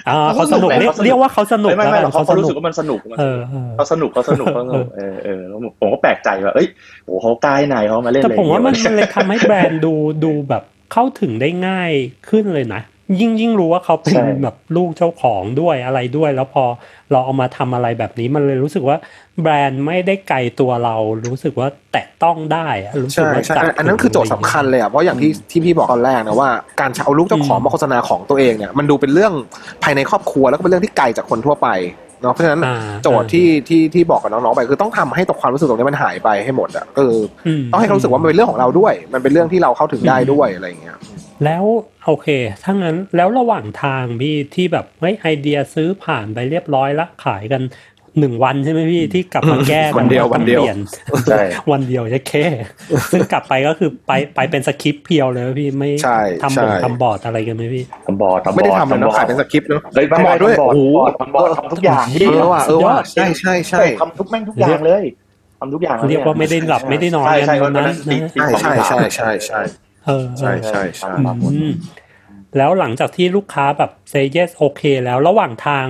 [0.08, 6.68] อ่าเขาสนุกเรียกเรียกว่าเขาสนุกไม่ไม่ไม่หรแล้อกวเขาเขาสเขารู้นุสึกกว่ามันสนุกมันเอสนุอกเออเขาสนุกเขาสนุกเขาสนุกเออเออเออแล้วผมก็แปลกใจว่าเอ้ย
[7.04, 9.94] โอ้เขากล้ายนายเขามาเล่นแต่อะไรผมว่ามันอย่งมันเงี้ยเลยทำให้แบรนด์ดู
[10.24, 11.92] ดูแบบเข้าถึงได้ง่าย
[12.28, 12.80] ขึ้นเลยนะ
[13.20, 16.64] ยิ่งยิ่งรู้ว่าเขาเป็นแบบลูกเจ้าของด้วยอะไรด้วย แล้วพอ
[17.12, 18.96] เราเอามาทำอะไรแบบนี้มันเลยรู้สึกว่า
[19.42, 29.32] แบรนด์ไม่ได้ไกลตัวเรารู้สึกว่าแตะต้องได้อะรู้สึกใช่ว่าใช่จับอันนั้นคือโจทย์สำคัญเลยอะเพราะอย่างที่ที่พี่บอกตอนแรกนะว่าการเอาลูกเจ้าของมาโฆษณาของตัวเองเนี่ยมันดูเป็นเรื่อง
[29.82, 31.68] ภายในครอบครัวแล้วก็เป็นเรื่องที่ไกลจากคนทั่วไป
[32.22, 37.18] เนาะเพราะฉะนั้นอ่าโจทย์ที่ที่ที่บอกกับน้องๆไป คือต้องทำให้ตัวความรู้สึกตรงนี้มันหายไปให้หมดอะเออ
[37.60, 40.96] มต้องให้เขารู้สึกว่ามันเป็นเรื่องของเราด้วย มันเป็นเรื่องที่เราเข้าถึงได้ด้วยอะไรอย่างเงี้ย
[41.44, 41.64] แล้ว
[42.06, 42.28] โอเค
[42.64, 47.62] ถ้างั้นแล้วระหว่างทางพี่ที่แบบเฮ้ยไอเดียซื้อผ่านไปเรียบร้อยละขายกัน
[48.18, 50.78] หนึ่งวันใช่ไหมพี่ที่กลับมาแก้กัวันเดียวต้องวันเดียวปลี่น
[51.28, 52.46] ใช่วันเดียวจะแค่
[53.12, 65.04] ซึ่งกลับไปก็คือไปไปเป็นสคริปต์เพียวเลยพี่ไม่ใช่ทำบใช่ททำบอร์ดอะไรกันไหมพี่ทำบอร์ดทำบอร์ดไม่ได้ทำเลยบนะอร์ดขายเป็นสคริปต์เนาะเฮ้ยไม่ทำบอร์ดด้วยทำบอร์ดโอ้โหทำบอร์ดทำทุกอย่างพี่เออว่ะเออว่ะสุดยอดใช่ใช่ใช่ทำทุกแม่งทุกอย่างเลย
[65.60, 69.60] ทำทุกอย่างลเรียกว่าไม่ได้หลับไม่ได้นอนใช่ใช่กันวันนั้นั้นนตีนะตีใช่สองใช่ตีสามใช่ใช่
[70.06, 71.12] เออใช่ใช่ใช่
[71.52, 71.72] อืม
[72.56, 75.86] แล้วหลังจากที่ลูกค้าแบบเซเยสโอเคแล้วระหว่างทาง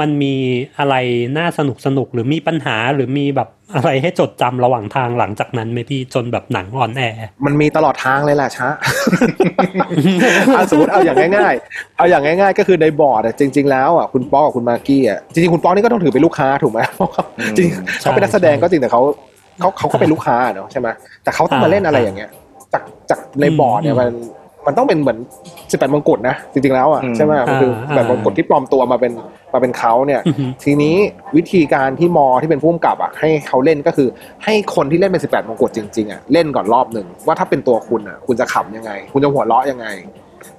[0.00, 0.34] มันมี
[0.78, 0.94] อะไร
[1.38, 8.68] น่าสนุกสนุกหรือมีปัญหาหรือมีแบบอะไรให้จดจำระหว่างทางหลังจากนั้นไหมพี่จนแบบหนังออนแอร์มันมีตลอดทางเลยแหละช้า
[10.54, 19.00] เอาสมมติเอาอย่างง่ายๆ เอาอย่างง่าย ๆ ก็คือในบอร์ดอะจริง ๆ แล้วอะคุณป๊อกกับคุณมากกี้อะจริงๆคุณป๊อกนี่ก็ต้องถือเป็นลูกค้าถูกไหมเพราะเขาจริงๆเขาเป็นนักแสดงก็จริงแต่เขา
[19.60, 20.88] เขาเขาก็เป็นลูกค้าเนาะใช่ไหม
[21.22, 22.30] แต่เขาต้องมาเล่นอะไรอย่างเงี้ย
[23.12, 24.10] จากจากในบอร์ดเนี่ยมัน
[24.66, 25.18] มันต้องเป็นเหมือน
[25.70, 29.12] สิบแปดมงกุฎนะจริงๆแล้วอะอืมใช่ไหมมันคือแบบมงกุฎที่ปลอมตัวมาเป็น
[29.52, 30.96] มาเป็นเขาเนี่ยอือหือทีนี้
[31.36, 34.08] วิธีการที่มอที่เป็นผู้กำกับอะให้เขาเล่นก็คือ
[34.44, 39.86] ให้คนที่เล่นเป็น18มงกุฎจริงๆอะเล่นก่อนรอบหนึ่งว่าถ้าเป็นตัวคุณอะคุณจะขำยังไง คุณจะหัวเราะยังไง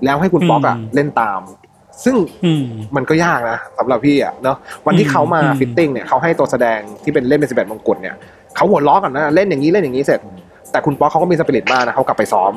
[0.03, 1.41] แล้วให้คุณป๊อกอะอืมเล่นตาม
[2.05, 8.15] ซึ่งอืมมันก็ยากนะสำหรับพี่อะเนาะวันที่เขามาอืม fitting เนี่ยเขาให้ตัวแสดงที่เป็นเล่นเป็น18มงกุฎเนี่ย
[8.55, 10.19] เขาหัวเราะก่อนนะเล่นอย่างนี้เล่นอย่างนี้เสร็จ
[10.73, 12.51] แต่คุณป๊อกเขาก็มีสปิริตมากนะเขากลับไปซ้อม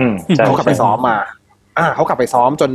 [0.00, 1.16] อืมใช่เขากลับไปซ้อมมา
[1.78, 2.70] อ่าเขากลับไปซ้อมจน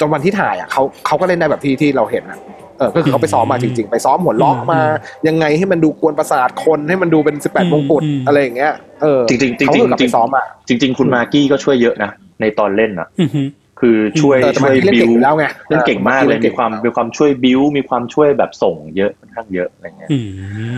[0.00, 2.38] จนวันที่ถ่ายอะเขาเขาก็เล่นได้แบบที่ที่เราเห็นอะ
[2.78, 4.80] เออก็คือเขาไปซ้อมมาจริง ๆ ไปซ้อมหัวเราะมา
[5.28, 13.46] ยังไงให้มันดูกวนประสาทคนให้มันดูเป็นสิบแปดอืมมงกุฎอืมอะไรอย่างเงี้ยเออจริงๆจริงๆเขาก็กลับจริไปงๆซ้อมจริงๆอะจริงๆคุณมากกี้ก็ช่วยเยอะนะในตอนเล่นอะอือหือ
[13.84, 20.18] คือช่วยเออแต่มันช่วยบิวเล่นบิเก่งอยู่แล้วไงเล่นเก่งมากเลยเล่นเก่มีงความมีความช่วยบิวมีความช่วยแบบส่งเยอะค่อนข้างเยอะอะไรเงี้ยอื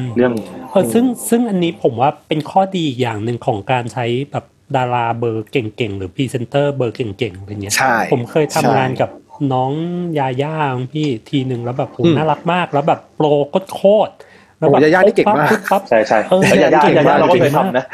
[0.00, 0.32] มเรื่อง
[0.70, 4.44] เออซึ่งซึ่งอันนี้ผมว่าเป็นข้อดีอีกอย่างหนึ่งของการใช้แบบ
[4.76, 9.10] ดาราเบอร์เก่งๆ หรือพรีเซนเตอร์เบอร์เก่งๆอะไรเงี้ยใช่ผมเคยทำใช่งานกับ
[9.52, 9.72] น้อง
[10.18, 13.26] ยาย่าของพี่ทีหนึ่งแล้วแบบโหอืมน่ารักมาก แล้วแบบ pro
[13.74, 17.84] โคตรๆแล้วแบบโอ้ยาย่านี่เก่งมากปุ๊บปั๊บใช่ใช่เออแล้วยาย่าเก่งยาย่าเราก็เคยมากทำนะ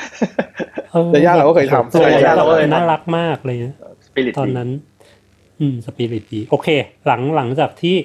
[0.92, 3.74] เออยาย่าเราก็เคยทำ pro ใช่ยาย่าเราก็เคยทำน่ารักมากเลยนะ
[4.06, 4.68] สปิริตตอนนั้น
[5.60, 6.68] อืมสปิริตดีโอเค
[7.06, 7.96] หลังหลังจากที่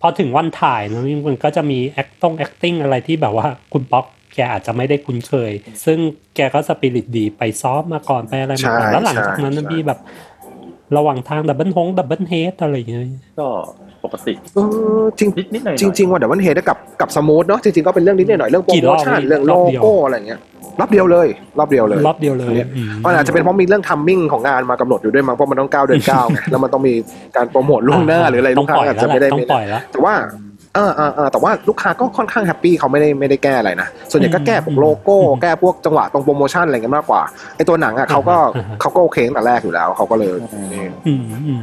[0.00, 5.52] พอถึงวันถ่ายเนอะมันก็จะมีต้อง acting อะไรที่แบบว่าคุณป๊อกแกอาจจะไม่ได้คุ้นเคย
[5.84, 5.98] ซึ่ง
[6.36, 9.98] แกก็สปิริตดีไปซ้อมมาก่อนไปอะไรมาก่อนใช่แล้วหลังจากนั้นใช่มีแบบ
[10.96, 13.00] ระหว่างทาง double head double head อะไรอย่างเงี้ย
[13.40, 13.48] ก็
[14.04, 14.58] ปกติเอ
[15.02, 20.40] อจริงนิดนิดหน่อยจริง ๆ ว่าเดี๋ยววันเฮดกับกับสมูทเนาะจริงๆก็เป็นเรื่องนิดหน่อยๆเรื่องโปรกี่โมรอบชั่นพี่เรื่องรโลอบเดียวโก้อะไรเงี้ย
[20.80, 26.94] รอบเดียวเลยรอบเดียวเลยรอบเดียวเลยอืมมันอาจจะเป็นเพราะมีเรื่องทัมมิ่งของงานมากำหนดอยู่ด้วยมั้งเพราะมันต้องก้าวเดือนเก้าไงแล้วมันต้องมี
[27.36, 30.14] การโปรโมทล่วงหน้าหรืออะไรต้ลูองกค้าปล่อยอาจแล้วจะแหไม่ได้ละต้องไม่ปได้ล่อยแล้วแต่ว่า
[30.74, 37.22] เออเออเออแต่ว่าลูกค้าก็ค่อนข้างแฮปปี้เขาไม่ได้ไม่ได้แก้อะไรนะ ส่วนใหญ่ก็แก้พวกโลโก้ แก้พวกจังหวะตรงโปรโมชั่นอะไรกันมากกว่า
[37.56, 40.30] ไอตัวหนังอะเขาก็อ่าฮะเขาก็โอเคตั้งแต่แรกอยู่แล้วเขาก็เลย
[40.72, 41.62] นี่อืมอืม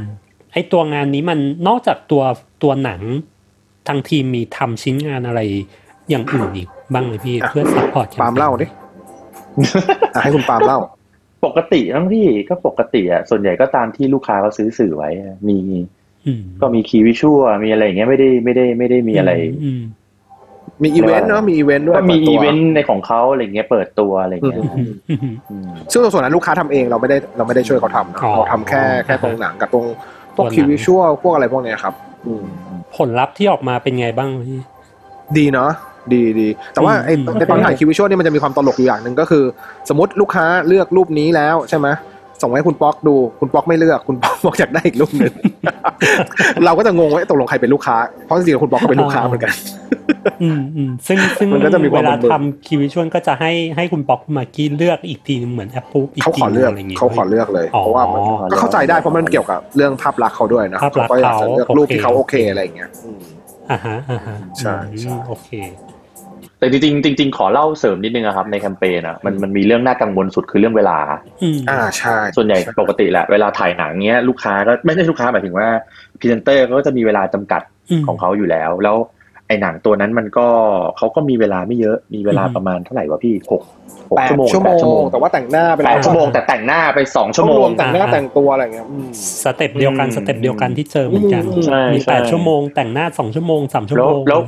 [0.54, 2.24] ไอตัวงานนี้มันนอกจากตัว
[2.64, 3.02] ตัวหนัง
[3.88, 5.42] ทางทีมมีทำชิ้นงานอะไร
[6.10, 8.85] อย่างอื่นอีกบ้างไหมพี่เพื่อ support ปาล์มเล่าดิอะ
[10.24, 10.80] ให้คุณปาล์มเล่า
[11.46, 15.60] ปกติทั้งที่ก็ปกติอะส่วนใหญ่ก็ตามที่ลูกค้าเขาซื้อสื่อไว้อะมี
[16.28, 19.32] อืมก็มี key visual มีอะไรอย่างเงี้ยไม่ได้ไม่ได้ไม่ได้มีอะไร
[19.64, 19.82] อืม
[20.84, 29.86] มีอีเวนต์เนาะมีอีเวนต์ด้วยก็มีปิดตัวนต์ในของเขาอะไรเงี้ยเปิดตัวอะไรเงี้ยอืมอืมอืมซึ่งส่วนนั้นลูกค้าทำเองเราไม่ได้เราไม่ได้ช่วยเขาทำนะอ๋อเราทำแค่แค่ตรงหนังกับตรง
[30.36, 31.94] พวกตัวหนังคิววิชวลพวกอะไรพวกเนี้ยครับ
[32.26, 32.44] อืม
[32.98, 34.60] ผลลัพธ์ที่ออกมาเป็นไงบ้างพี่
[35.38, 35.72] ดีเนาะ
[36.14, 39.44] ดีดีแต่ว่าไอ้อืมในตอนถ่ายคิววิชวลนี่มันจะมีความตลกอยู่อย่างหนึ่งก็คือ
[39.90, 41.88] สมมติลูกค้าเลือกรูปนี้แล้วใช่ไหม
[42.42, 45.34] ส่งให้คุณป๊อกดูคุณป๊อกไม่เลือกคุณป๊อกบอกอยากได้อีกรูปหนึ่ง
[46.66, 49.54] เราก็จะงงว่าเอ๊ะตกลงใครเป็นลูกค้าเพราะจริงๆคุณป๊อกก็เป็นลูกค้าเหมือนกัน
[50.44, 63.20] อืมอืมซึ่งซึ่งมันก็จะมีความเวลาเบิ่งทำคีวิชวลก็จะให้ให้คุณป๊อกมากี้เลือกอีกทีนึงเหมือนแอปปุ๊อีกเขาทีขอเลือกะไรยอย่างเงี้ยเขาขอเลือกเลยอ๋อเพราะว่ามันก็เข้าใจได้เพราะมันเกี่ยวกับเรื่องภาพลักษณ์เขาด้วยนะภาพลักษณ์ก็อยากจะเลือกเขารูปที่เขาโอเคเคอะไรอย่างเงี้ยอืม
[63.72, 65.50] อ่าฮะอ่าฮะใช่ใช่อืมโอเค
[66.60, 70.98] แต่จริงๆจริงๆขอเล่าเสริมนิดนึงอะครับในแคมเปญอะมันมันมีเรื่องน่ากังวลสุดคือเรื่องเวลา
[71.44, 75.68] อืมอ่าใช่ส่วนใหญ่ปกติแหละเวลาถ่ายหนังเนี้ยลูกค้าก็ไม่ใช่ลูกค้าหมายถึงว่า
[76.20, 78.98] พรีเซนเตอร์ก็จะมีเวลาจำกัดอืมของเขาอยู่แล้ว แล้ว
[79.48, 80.48] ไอ้หนังตัวนั้นมันก็
[80.98, 83.62] เขาก็มีเวลาไม่เยอะมีเวลาอืมประมาณเท่าไหร่วะพี่หก
[84.10, 89.10] หกแปดชั่วโมงชั่วโมงแปดชั่วโมงแต่ว่าแต่งหน้าไปแปดชั่วโมงแต่แต่งหน้าไปสองชั่วโมงรวมแต่งหน้าอ่าแต่งตัวอะไรอย่างเงี้ยอืม
[89.44, 94.40] step เดียวกันอืม step เดียวกันที่เจอเหมือนกันอืมใช่มีใช่แปดชั่วโมงแต่งหน้าสองชั่วโมงสามชั่วโมงแล้วแล้ว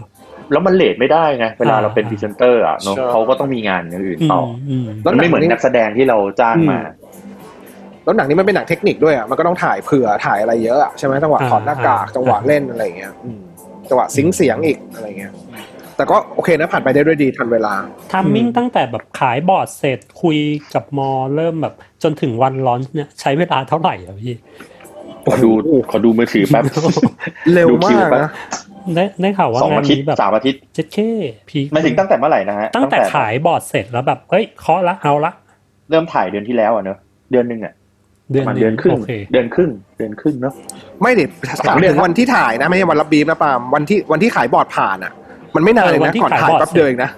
[0.51, 6.79] แล้วมัน late ไม่ได้ไงเวลาอ่าเราเป็นพรีเซนเตอร์อะเนาะใช่เขาก็ต้องมีงานอย่างอื่นอืมต่ออืมแล้วมันไม่เหมือนหนังนี่นักแสดงที่เราจ้างมา
[8.03, 13.39] แล้วหนังนี้มันเป็นหนังเทคนิคด้วยอะมันก็ต้องถ่ายเผื่อถ่ายอะไรเยอะอะใช่ไหมจังหวะอ่าถอดหน้ากากอ่าจังหวะเล่นอะไรอย่างเงี้ยอืม
[13.89, 15.33] จังหวะ sync เสียงอีกอะไรเงี้ย
[15.95, 17.73] แต่ก็โอเคนะผ่านไปได้ด้วยดีทันเวลา
[18.11, 20.37] timing ตั้งแต่แบบขายบอร์ดเสร็จคุย
[20.73, 21.73] กับมอเริ่มแบบ
[22.03, 24.33] จนถึงวัน launch เนี่ยใช้เวลาเท่าไหร่อะพี่
[25.25, 25.51] ขอดู
[25.89, 26.63] ขอดูมือถือแป๊บ
[27.53, 28.31] เร็วดูคิมากแป๊บนะ
[28.95, 30.97] ได้ได้ข่าวว่าสองงานอาทิตย์นี้แบบสามอาทิตย์เจ็ดเค
[31.49, 35.31] พีไม่ถึงตั้งแต่เมื่อไหร่นะฮะตั้งแต่ขายบอร์ดเสร็จแล้วแบบเฮ้ยเคาะละเอาละ
[35.89, 36.97] เริ่มถ่ายเดือนที่แล้วอะเนอะ
[37.31, 37.73] เดือนหนึ่งอะ
[38.31, 40.53] เดือนระมาณเดือนครึ่งโอเคเดือนครึ่งเดือนครึ่งเนาะ
[41.01, 41.25] ไม่ดิ
[41.67, 45.11] สามเดือนถึงวันที่ถ่ายนะไม่ใช่วันรับบีฟนะปาล์มวันที่วันที่ขายบอร์ดผ่านอะ
[45.55, 47.09] มันไม่นานเลยเออวันนะที่ก่อนขายถ่ายบอร์ดแป๊บเดียวเองนะ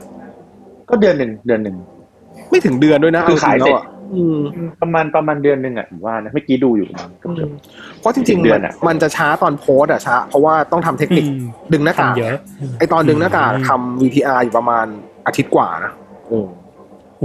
[0.89, 1.76] ก็เดือนหนึ่งเดือนหนึ่ง
[2.49, 3.76] ไม่ถึงเดือนด้วยนะคือขายเสร็จ
[4.14, 6.88] อจงๆแล้วอะอืมประมาณประมาณเดือนหนึ่งอะผมว่านะเมื่อกี้ดูอยู่
[7.20, 7.49] เกือบ
[7.99, 11.43] เพราะจริงเดืๆอมันนอะมันจะช้าตอนโพสต์อะช้าเพราะว่าต้องทำเทคนิคอืม
[11.74, 12.36] ดึงหน้ากากทำเยอะ
[12.80, 14.86] ไอตอนดึงหน้ากากอืมทำ VTR อยู่ประมาณ
[15.28, 15.91] อาทิตย์กว่านะ
[16.32, 16.47] อืม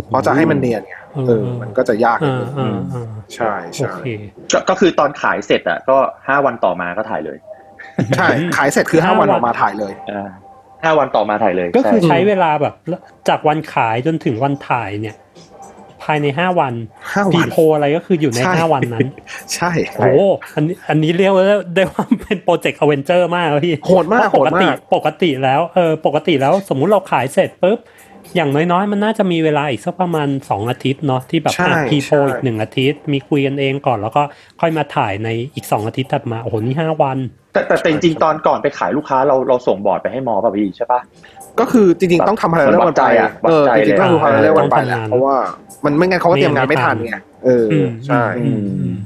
[0.09, 0.95] เพราะจะให้มันเนียนไง
[1.26, 4.07] เออ มันก็จะยากนิดอ่านึงอ่าอ่าใช่โอใช่เค
[4.53, 5.97] ก็ก็คือตอนขายเสร็จอะก็
[6.28, 7.39] ห้าวันต่อมาก็ถ่ายเลย
[8.16, 8.26] ใช่
[8.57, 10.30] ขายเสร็จคือห้าห้าวัวันนออกมาถ่ายเลยอ่า
[10.82, 12.74] ห้าวันต่อมาถ่ายเลย ก็คือใช่ใช้เวลาแบบ
[13.28, 15.14] จากวันขายจนถึงวันถ่ายเนี่ย
[16.05, 16.74] ภายในห้าวัน
[17.12, 19.09] ห้าพีวันโพอะไรก็คืออยู่ในใช่ห้าวันนั้น
[19.55, 20.11] ใช่โอ้
[20.55, 21.44] อันนี้อันนี้เรียกว่า
[21.74, 27.78] ได้ว่าเป็นโปรเจกต์อเวนเจอร์มากเลยพี่โหดมากเพโหระปดกติมากปกติแล้วเออปกติแล้วสมมุติเราขายเสร็จปุ๊บ
[28.36, 34.22] อย่างน้อยๆ มันน่าจะมีเวลาอีกสักประมาณสองอาทิตย์เนาะที่แบบใช่พีโพใช่อีกหนึ่งอาทิตย์ มีคุยกันเองก่อนแล้วก็
[34.61, 37.18] ค่อยมาถ่ายในอีกสองอาทิตย์ถัดมาโอ้โหนี่ห้าวัน
[37.52, 41.00] แต่แต่แต่จริงๆตอนก่อนไปขายลูกค้าเราเราส่งบอร์ดไปให้มอป่ะพี่ใช่ปะ
[41.61, 45.36] ก็คือจริงๆต้องทำพาราเรลวันไปอะเออวัดจใจริงๆต้องดูเลยพาราเรลต้วัอนงไปทำแหละงานเพราะว่า
[45.84, 48.96] มันไม่งั้นเขาก็เตรียมงานไม่ทันไงเอออมใช่อืมอืม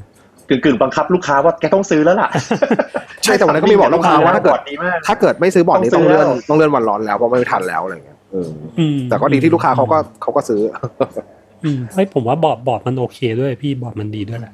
[0.49, 2.29] กึ่งกึ่งๆบังคับลูกค้าว่าแกต้องซื้อแล้วล่ะ
[3.25, 10.61] ใช่แต่วันนั้นก็มีบอกลูกค้าว่าถ้าเกิดอร์ดดีมากถ้าเกิดไม่ซื้อบอร์ดนี้ต้อองงซื้เลื่อนแล้วต้องเลื่อนวัน launch แล้วเพราะไม่ทันแล้วอะไรเงี้ยเอออืมแต่ก็ดีที่ลูกค้าเขาก็เขาก็ซื้อ
[11.65, 14.53] อืมเฮ้ยผมว่า board board มันโอเคด้วยพี่บอร์ดมันดีด้วยแหละ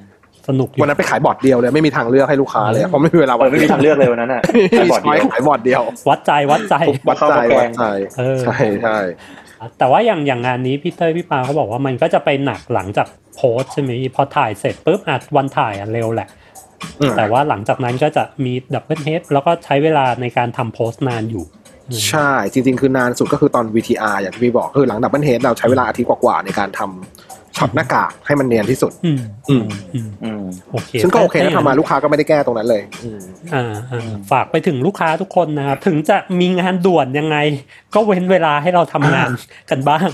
[0.48, 6.74] สนุกอยู่วันนั้นไปขายบอร์ดเดียวเลยไม่มีทางเลือกให้ลูกค้าเลยเพราะไม่มีเวลาเออไม่มีทางเลือกเลยวันนั้นอะไม่มี board choice เดียวขายบอร์ดเดียว วัดใจวัดใจ
[7.08, 7.84] วัดใจเข้ามาแกวัดใจ
[8.18, 8.98] เออใช่ใช่
[9.78, 16.28] แต่ว่าอย่างอย่างงานนี้พี่เต้ยพี่ปาเขาบอกว่ามันก็จะไปหนักหลังจากโพสต์ใช่ไหมพอถ่ายเสร็จปุ๊บอัดวันถ่ายอะเร็วแหละ
[17.00, 21.44] อืมแต่ว่าหลังจากนั้นก็จะมี double head แล้วก็ใช้เวลาในการทำโพสต์นานอยู่
[21.88, 27.13] อืมใช่ จริงๆ คือนานสุดก็คือตอน VTR อย่างที่พี่บอกคือหลัง double head เราใช้เวลาอาทิตย์กว่าๆในการทำ
[27.56, 33.20] ช็อตหน้ากากให้มันเนียนที่สุด อืมอืมอืมอืมโอเคซึ่งก็โอเคนะถ้ย่งทำมาลูกค้าก็ไม่ได้แก้ตรงนั้นเลยอืม
[33.54, 37.36] อ่าอ่าฝากไปถึงลูกค้าทุกคนนะครับถึงจะมีงานด่วนยังไง
[37.94, 39.30] ก็เว้นเวลาให้เราทำงาน
[39.70, 40.08] กันบ้าง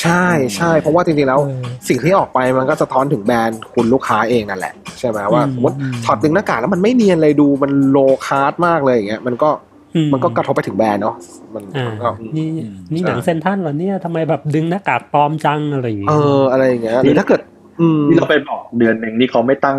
[0.00, 0.26] ใช่
[0.56, 9.65] ใช่เพราะว่าจริงๆแล้วเออสิ่งที่ออกไปมันก็สะท้อนถึงแบรนด์คุณลูกค้าเองนั่นแหละใช่ไหมว่าอืมสมมติอืมถอดดึงหน้ากากแล้วมันไม่เนียนเลยดูมัน low cost มากเลยอย่างเงี้ยมันก็อื
[10.12, 11.14] ม มันก็กระทบไปถึงแบรนด์เนาะ
[11.54, 12.46] มันอ่ามันก็นี่
[12.94, 17.40] นี่ใช่หนังเซ็นทรัลเหรอเนี่ยทำไมแบบดึงหน้ากากปลอมจังอะไรอย่างงี้เอออะไรอย่างเงี้ยหรือถ้าเกิด
[17.80, 19.78] อืมนี่เราไปบอกเดือนหนึ่งนี่เขาไม่ตั้ง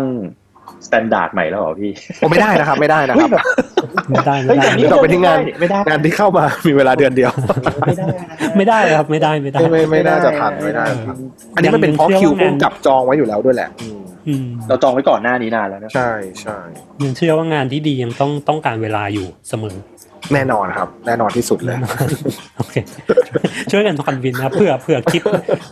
[0.86, 3.44] standard ใหม่แล้วเหรอพี่โอ้ไม่ได้นะครับ ไม่ได้นะคเฮ้ยแบบ
[4.10, 7.32] ไม่ได้เฮ้ไม่ได้อย่างนี้เราไปที่งานไม่ได้งานที่เข้ามามีเวลาเดือนเดียว
[7.86, 8.24] ไม่ได้นะ
[8.56, 11.04] ไม่ได้ครับไม่ได้ไม่ได้ไม่ไม่ไม่น่าจะทันไม่ได้เออ
[11.54, 16.10] อันนี้มันเป็นเพราะยังคิวเชื่อว่างานพุ่งจับจองไว้อยู่แล้วด้วยแหละอืมอืมเราจองไว้ก่อนหน้านี้นานแล้วนะใช่
[16.42, 16.58] ใช่
[17.02, 19.76] ยังเชื่อว่างานที่ดียังต้องต้องการเวลาอยู่เสมอ
[20.34, 21.76] แน่นอนครับ แน่นอนที่สุดเลย
[22.58, 22.76] โอเค
[23.70, 25.22] ช่วยกัน convince นะเผื่อเผื่อคลิป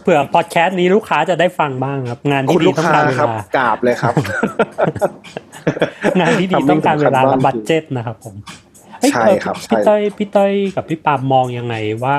[0.02, 4.14] เผื่อพอดแคสต์นี้ลูกค้าจะได้ฟังบ้างครับ คุณลูกค้าครับงานที่ดีต้องการเวลากราบเลยครับ
[6.20, 8.34] งานที่ดีทำต้องการเวลาสำคัญและมาก budget นะครับผม
[9.00, 12.14] เอ้ยใช่เออครับพี่ใช่เต้ยพี่เต้ยกับพี่ปามมองยังไงว่า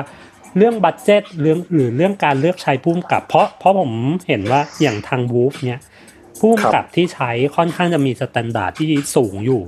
[0.56, 3.92] เรื่อง budget เรื่องหรือเรื่องการเลือกใช้ผู้กำกับ เพราะเพราะผม
[4.28, 5.80] เห็นว่าอย่างทางบูฟเนี่ย
[6.40, 8.86] ผู้กำกับที่ใช้ค่อนข้างจะมี standard ที่
[9.16, 9.62] สูงอยู่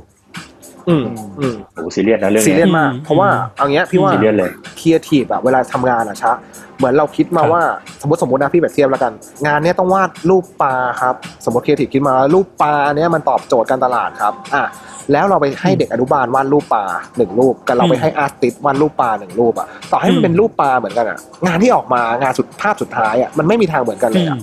[0.89, 1.05] อืม
[1.41, 6.33] อืมโอ้ซีเรียสนะเรื่องเนี้ยสมากอืมเพราะว่าเอางี้พี่ว่าซีเรียสเลย ครีเอทีอะเวลาทำงานอะชะ
[6.79, 7.63] เหมือนเราคิดมาครับว่า
[8.01, 9.13] สมมติสมมตินะพี่แบบเทียบแล้วกัน
[9.47, 11.15] งานเนี้ยต้องวาดรูปปลาครับ
[11.45, 14.65] สมมติครีเอทีฟคิดมารูปปลาเนี้ยมันตอบโจทย์การตลาดครับอะ
[15.13, 16.85] แล้วเราไปให้เด็กอนุบาลวาดรูปปลา
[17.17, 24.39] หนึ่งรูปกับเราไปให้ artist วาดรูปปลาหนึ่งรูปอะต่อให้มันเป็นรูปปลาเหมือนกันอะงานที่ออกมางานสุดภาพสุดท้ายอะมันไม่มีทางเหมือนกันเลยอะ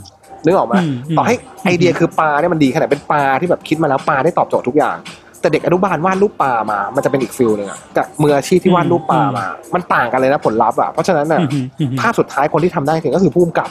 [0.45, 1.35] นึกออกไหมอืมอืมต่อให้
[1.65, 4.97] ไอเดียคือปลาเนี่ยมันดีขนาดเป็นปลาที่แบบคิดมาแล้วปลาได้ตอบโจทย์ทุกอย่าง
[5.41, 13.69] แต่เด็กอนุบาลวาดรูปปลามา มันจะเป็นอีกฟิลหนึ่งอะกับมืออาชีพที่วาดรูปปลามา มันต่างกันเลยนะผลลัพธ์อะเพราะฉะนั้นน่ะอืมอืมภาพสุดท้ายคนที่ทำได้จริงก็คือผู้กำกับ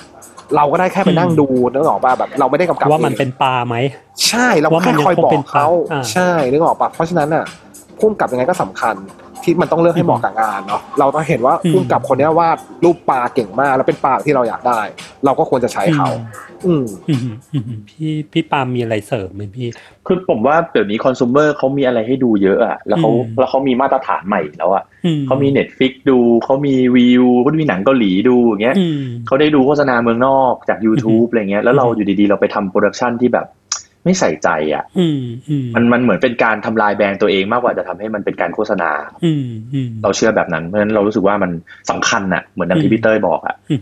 [0.56, 3.76] เราก็ได้แค่ไปนั่งดูนึกออกป่ะแบบ เราไม่ได้กำกับว่ามันองเป็นปลาไหม
[4.28, 7.44] ใช่เราว่ามัแค่นยังคอยบอคงเป็กนเขาอ่าใช่นึกออกป่ะเพราะฉะนั้นน่ะ
[7.98, 8.94] ผู้กำกับยังไงก็สำคัญ
[9.44, 14.80] ที่มันต้องเลือกให้เหมาะกับงานเนาะเราต้องเห็นว่าอืมผู้กำกับคนเนี้ยวาดรูปปลาเก่งมาก แล้วเป็นปลาที่เราอยากได้
[15.24, 16.08] เราก็ควรจะใช้เขา
[16.66, 19.68] อืมอืมอืมอืมพี่พี่ปาล์มมีอะไรเสริมไหมพี่
[20.06, 33.46] คือผมว่าเดี๋ยวนี้ consumer เขามีอะไรให้ดูเยอะอะแล้วเขาอืมแล้วเขามีมาตรฐานใหม่แล้วอะอืเขามี Netflix ดูเขามีวิวเขามีหนังเกาหลีดูอย่างเงี้ยอืมเขาได้ดูโฆษณาเมืองนอกจาก YouTube อะไรเงี้ยแล้วเราอยู่ดีๆ เราไปทำ production ที่แบบ
[34.06, 38.90] ไม่ใส่ใจอะอืมอืมมันมันเหมือนเป็นการทำลายแบรนด์ตัวเองมากกว่าจะทำให้มันเป็นการโฆษณา
[39.24, 41.50] อืมอืมเราเชื่อแบบนั้นเพราะฉะนั้นเรารู้สึกว่ามัน
[41.90, 43.76] สำคัญน่ะเหมือนดังอืมที่พี่เต้ยบอกอะอื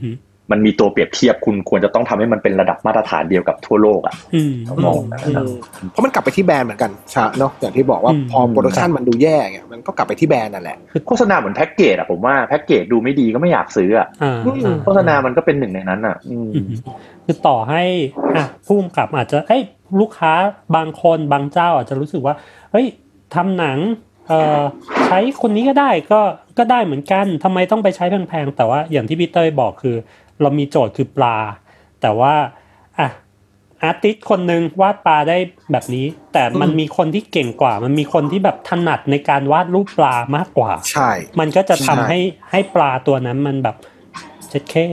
[0.50, 5.44] มมันมีตัวเปรียบเทียบคุณควรจะต้องทำให้มันเป็นระดับมาตรฐานเดียวกับทั่วโลกอะอืมเรามองแบบนั้นนะ
[5.90, 16.66] เพราะมันกลับไปที่แบรนด์เหมือนกันชะเนาะอย่างที่บอกว่าอืมพอ production มันดูแย่เงี้ยมันก็กลับไปที่แบรนด์นั่นแหละโฆษณาเหมือนแพ็กเกจอะผมว่าแพ็กเกจดูไม่ดีก็ไม่อยากซื้ออะอ่าอ่าโฆษณามันก็เป็นหนึ่งในนั้นอะอืมอืม
[17.24, 17.82] คือต่อให้
[18.36, 19.62] อะผู้กำกับอาจจะเอ้ย
[20.00, 20.32] ลูกค้า
[20.76, 22.34] บางคนบางเจ้าอาจจะรู้สึกว่า
[22.72, 22.86] เฮ้ย
[23.34, 23.78] ทำหนัง
[24.28, 24.62] เอ่อ
[25.06, 26.20] ใช้คนนี้ก็ได้ก็
[26.58, 29.96] ก็ได้เหมือนกันทำไมต้องไปใช้แพงๆแต่ว่าอย่างที่พี่เต้ยบอกคือ
[30.42, 31.36] เรามีโจทย์คือปลา
[32.00, 32.34] แต่ว่า
[32.98, 33.08] อะ
[33.82, 35.36] อาร์ติสคนหนึ่งวาดปลาได้
[35.72, 41.10] แบบนี้ แต่มันมีคนที่เก่งกว่า มันมีคนที่แบบถนัดในการวาดรูปปลามากกว่า ใช่
[41.40, 42.18] มันก็จะทำใช่ให้
[42.50, 43.76] ให้ปลาตัวนั้นมันแบบ
[44.48, 44.86] เช็ดแค่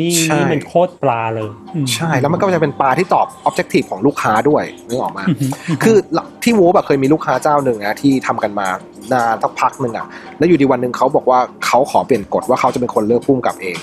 [0.00, 5.50] นี่ใช่นี่มันโคตรปลาเลยอืมใช่แล้วมันก็จะเป็นปลาที่ตอบออบเจกตีฟของลูกค้าด้วยนึกออกมาอืมอืม
[5.82, 5.96] คือ
[6.42, 8.66] ที่วูแบบเคยมีลูกค้าเจ้าหนึ่งนะที่ทำกันมา
[9.12, 10.06] นานสักพักหนึ่งอะ
[10.38, 13.78] แล้วอยู่ดีวันหนึ่งเขาบอกว่าเขาขอเปลี่ยนกฎว่าเขาจะเป็นคนเลือกพุ่มกับเอง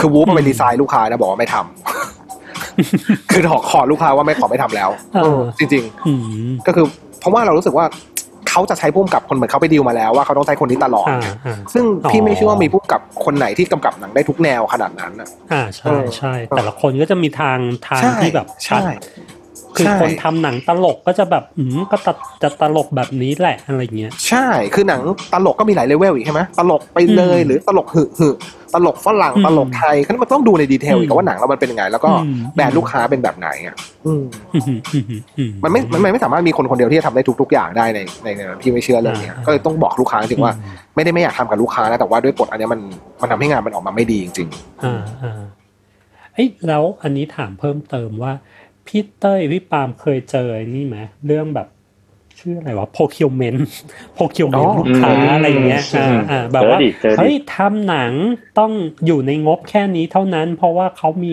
[0.00, 6.12] คือวูมาเป็นดีไซน์ลูกค้านะบอกว่าไม่ทำคือขอขอลูกค้าว่าไม่ขอไม่ทำแล้วเออเออจริงอื
[6.48, 6.86] มๆก็คือ
[7.20, 7.86] เพราะว่าเรารู้สึกว่า
[8.50, 18.90] เขาจะใช้พุ่มกับคนเหมือนเขาไปดีลมาแล้วว่าเขาต้องใช้คนนี้ตลอดอ่าอ่าซึ่งพี่อ๋อไม่เชื่อว่ามีพุ่มกับคนไหนที่กำกับหนังได้ทุกแนวขนาดนั้นอะอ่าเอใช่อใช่แต่ละคนก็จะมีทางทางใช่ที่แบบชัดใช่
[19.76, 25.00] คือใช่คนทำหนังตลกก็จะแบบอืมก็ตัดจะตลกแบบนี้แหละอะไรเงี้ย ใช่คือหนัง
[25.32, 28.28] ตลกก็มีหลายเลเวลอีกใช่ไหมตลกไปเลยอืมหรือตลกหึหึ
[28.74, 42.80] ตลกฝรั่งอืมตลกไทยคือมันต้องดูในดีเทลอีกอืมว่าหนังเรามันเป็นยังไง แล้วก็อืมแบรนด์ลูกค้าเป็นแบบไหนอะอืมอืมอืมอืมอืมมันไม่มันไม่สามารถมีคนคนเดียวที่จะทำได้ทุกๆอย่างได้ในในในพี่ไม่เชื่อเรื่องเนี้ยอ่าก็เลยต้องบอกลูกค้าจริงๆว่าอืมไม่ได้ไม่อยากทำกับลูกค้านะแต่ว่าด้วยกฎอันเนี้ยมัน
[43.20, 44.48] มันทำให้งานมันออกมาไม่ดีจริง
[44.84, 45.40] อ่าอ่า
[46.34, 48.32] เอ้ยแล้วอันนี้ถามเพิ่มเติมว่า
[48.86, 51.68] พี่เต้ยพี่ปาล์มเคยเจอไอ้นี่ไหมเรื่องแบบ
[52.40, 53.58] ชื่ออะไรวะ procurement
[54.16, 58.12] procurement ลูกค้าอะไรอย่างเงี้ยอ่าอ่าแบบว่าเจอดิเจอดิเฮ้ยทำหนัง
[58.58, 58.72] ต้อง
[59.06, 61.32] อยู่ในงบแค่นี้เท่านั้น เพราะว่าเขามี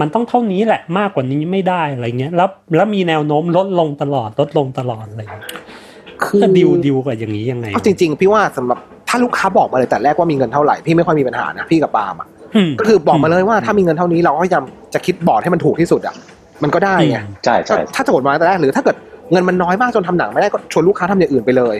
[0.00, 8.78] มันต้องเท่านี้แหละมากกว่านี้ไม่ได้อะไรเงี้ยแล้วแล้วมีแนวโน้มลดลงตลอดลดลงตลอดอะไรเงี้ยๆคือจะดิวดิวกับอย่างนี้ยังไงเอาจริง ๆ พี่ว่าสำหรับ
[9.08, 12.28] ถ้าลูกค้าบอกมาเลยแต่แรกว่ามีเงินเท่าไหร่พี่ไม่ค่อยมีปัญหานะพี่กับปาล์มอะ
[12.68, 16.14] มก็คือบอกมาเลยว่าถ้ามีเงินเท่านี้เราก็พยายามจะคิดบอร์ดให้มันถูกที่สุดอะ
[16.62, 18.96] มันก็ได้ไงใช่ใช่ถ้าจะกดมาแต่แรกหรือถ้าเกิด
[19.30, 21.76] เงินมันน้อยมากจนทำหนังไม่ได้ก็ชวนลูกค้าทำอย่างอื่นไปเลย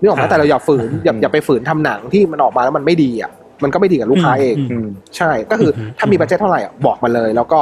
[0.00, 3.30] นึกออกไหมอ่าแต่เราอย่าฝืนอย่าอย่าไปฝืนทำหนังที่มันออกมาแล้วมันไม่ดีอะ
[3.62, 4.86] มันก็ไม่ดีกับลูกค้าเองอืมอืม
[5.16, 7.60] ใช่ก็คืออมถ้ามี budget เท่าไหร่อะบอกมาเลย แล้วก็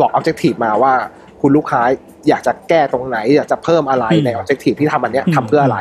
[0.00, 0.92] บอก objective มาว่า
[1.40, 1.82] คุณลูกค้า
[2.28, 5.78] อยากจะแก้ตรงไหน อยากจะเพิ่มอะไรอืมใน objective ที่ทำอันเนี้ยอืมทำเพื่ออะไร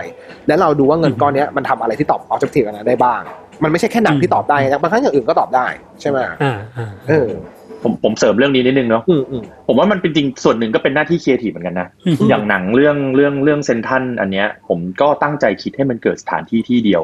[0.47, 3.21] แล้วเราดูว่าเงินอืมก้อนเนี้ยมันทำอะไรที่ตอบ objective อันนั้นได้บ้าง
[3.63, 5.67] มันไม่ใช่แค่หนังที่ตอบได้นะบางครั้งอย่างอื่นก็ตอบได้
[6.01, 7.27] ใช่ไหมอ่าอ่าเออ
[7.85, 17.03] ผมผมเสริมเรื่องนี้นิดนึงเนาะอืมอืมผมว่ามันเป็นจริงส่วนหนึ่งก็เป็นหน้าที่ครีเอทีฟเหมือนกันนะอืมอย่างหนังเรื่องเรื่องเรื่องเซ็นทรัลอันเนี้ย ผมก็ตั้งใจคิดให้มันเกิดสถานที่ที่เดียว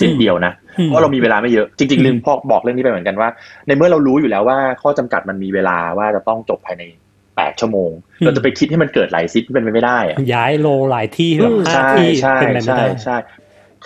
[0.00, 3.28] สิ่งเดียวนะอืมเพราะเรามีเวลาไม่เยอะจริงอืมๆลืมพอกบอกเรื่องนี้ไปเหมือนกันว่า
[3.66, 6.82] ในเมื่อเรารู้อยู่แล้วว่า ข้อจำกัดมันมีเวลาว่าจะต้องจบภายใน
[7.36, 13.16] แปดชั่วโมงอืมเราจะไปคิดให้มันเกิดหลายซิทเป็นไปไม่ได้อะย้ายโลหลายที่แบบห้าใช่ที่ใช่เป็นไปไม่ใช่ได้ใช่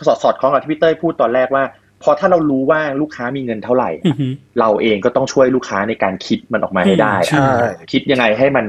[0.07, 1.65] สอดสอดคล้องกับที่พี่เต้ยพูดตอนแรกว่า
[2.07, 7.51] พอถ้าเรารู้ว่าลูกค้ามีเงินเท่าไหร่อือหือเราเองก็ต้องช่วยลูกค้าในการคิดมันออกมาให้ได้อืมใช่
[7.93, 8.67] คิดยังไงให้มัน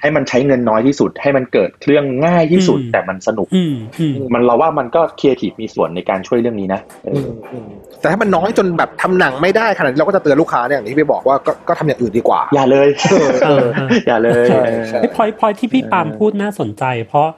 [0.00, 7.66] ให้มันใช้เงินน้อยที่สุด ให้มันเกิดเรื่องง่ายที่สุดอืมแต่มันสนุกอืมอืมมันเราว่ามันก็ครีเอทีฟมีส่วนในการช่วยเรื่องนี้นะเออือมอืม
[8.00, 13.66] แต่ถ้ามันน้อยจนแบบทำหนังไม่ได้ขนาดนี้เราก็จะเตือนลูกค้าเนี่ยอย่างที่พี่บอกว่าก็ก็ทำอย่างอื่นดีกว่า อย่าเลยเออเออ
[14.06, 17.28] อย่าเลยใช่ใช่ไอ้พอยพอยที่พี่ปาล์มพูดน่าสนใจ เพราะ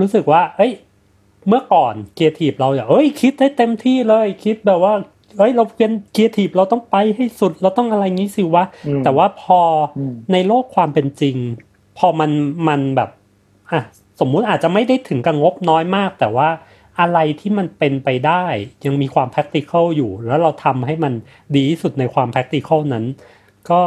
[0.00, 0.72] รู้สึกว่า เอ้ย
[1.48, 4.94] เมื่อก่อนครีเอทีฟเราอย่างเอ้ยคิดได้เต็มที่เลยคิดแบบว่า
[5.38, 9.60] เอ้ยเราเป็นครีเอทีฟเราต้องไปให้สุดเราต้องอะไรงี้สิวะอืมแต่ว่าพอ
[9.98, 11.36] อมในโลกความเป็นจริง
[11.98, 12.30] พอมัน
[12.68, 13.10] มันแบบ
[13.70, 13.80] อะ
[14.20, 16.48] สมมุติอาจจะไม่ได้ถึงกับงบน้อยมาก แต่ว่า
[17.00, 18.44] อะไรที่มันเป็นไปได้
[18.86, 21.12] ยังมีความ practical อยู่ แล้วเราทำให้มัน
[21.54, 23.04] ดีที่สุดในความ practical นั้น
[23.70, 23.80] ก็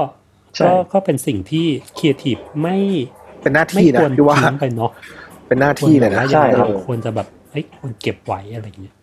[0.56, 1.66] ใช่ก็ก็เป็นสิ่งที่
[1.98, 2.78] ครีเอทีฟไม่
[3.42, 4.92] เป็นหน้าไม่ที่นะควรพี่ว่าทิ้งไปเนาะ
[5.48, 8.96] เป็นหน้าที่เลยนะควรแบบว่าใช่ยังไงครับเราควรจะแบบ เฮ้ยควรเก็บไว้อะไรเงี้ย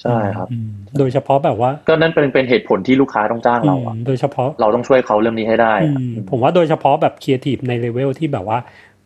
[0.00, 8.58] ใช่ครับอืมโดยเฉพาะแบบว่า ก็นั่นเป็นเป็นเหตุผลที่ลูกค้าต้องจ้างเราอะอืมโดยเฉพาะเราต้องช่วยเขาเรื่องนี้ให้ได้อือะมผมว่าโดยเฉพาะแบบครีเอทีฟในเลเวลที่แบบว่า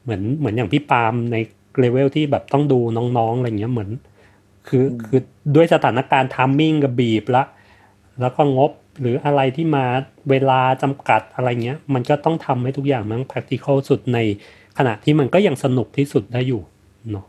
[0.02, 1.36] เหมือนเหมือนอย่างพี่ปาล์มใน
[1.80, 2.78] เลเวลที่แบบต้องดู
[3.18, 3.90] น้องๆอะไรเงี้ยเหมือน
[4.68, 5.20] คือคือ
[5.54, 7.42] ด้วยสถานการณ์ timing ก็บีบละ
[8.20, 9.84] แล้วก็งบหรืออะไรที่มา
[10.30, 14.18] เวลาจำกัดอะไรเงี้ย มันก็ต้องทำให้ทุกอย่างมัน practical สุดใน
[14.78, 16.62] ขณะที่มันก็ยังสนุกที่สุดได้อยู่
[17.10, 17.26] เนาะ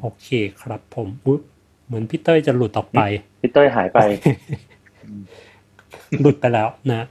[0.00, 0.28] โอเค
[0.60, 1.40] ครับผมอุ๊ย
[1.86, 3.00] เหมือนพี่เต้ยจะหลุดออกไป
[3.42, 3.98] พี่เต้ยหายไป
[6.20, 7.06] หลุดไปแล้วนะ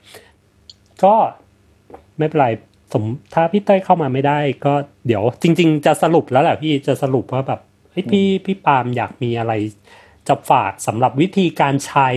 [1.04, 1.16] ก็
[2.18, 2.48] ไม่เป็นไร
[2.94, 3.04] สม
[3.34, 4.74] ถ้าพี่เต้ยเข้ามาไม่ได้ ก็
[5.08, 7.60] เดี๋ยว จริง ๆ จะสรุปแล้วแหละพี่จะสรุปว่าแบบ
[7.92, 9.54] เฮ้ยพี่พี่ปาล์มอยากมีอะไร
[10.28, 12.10] จะฝากสำหรับวิธีการใช้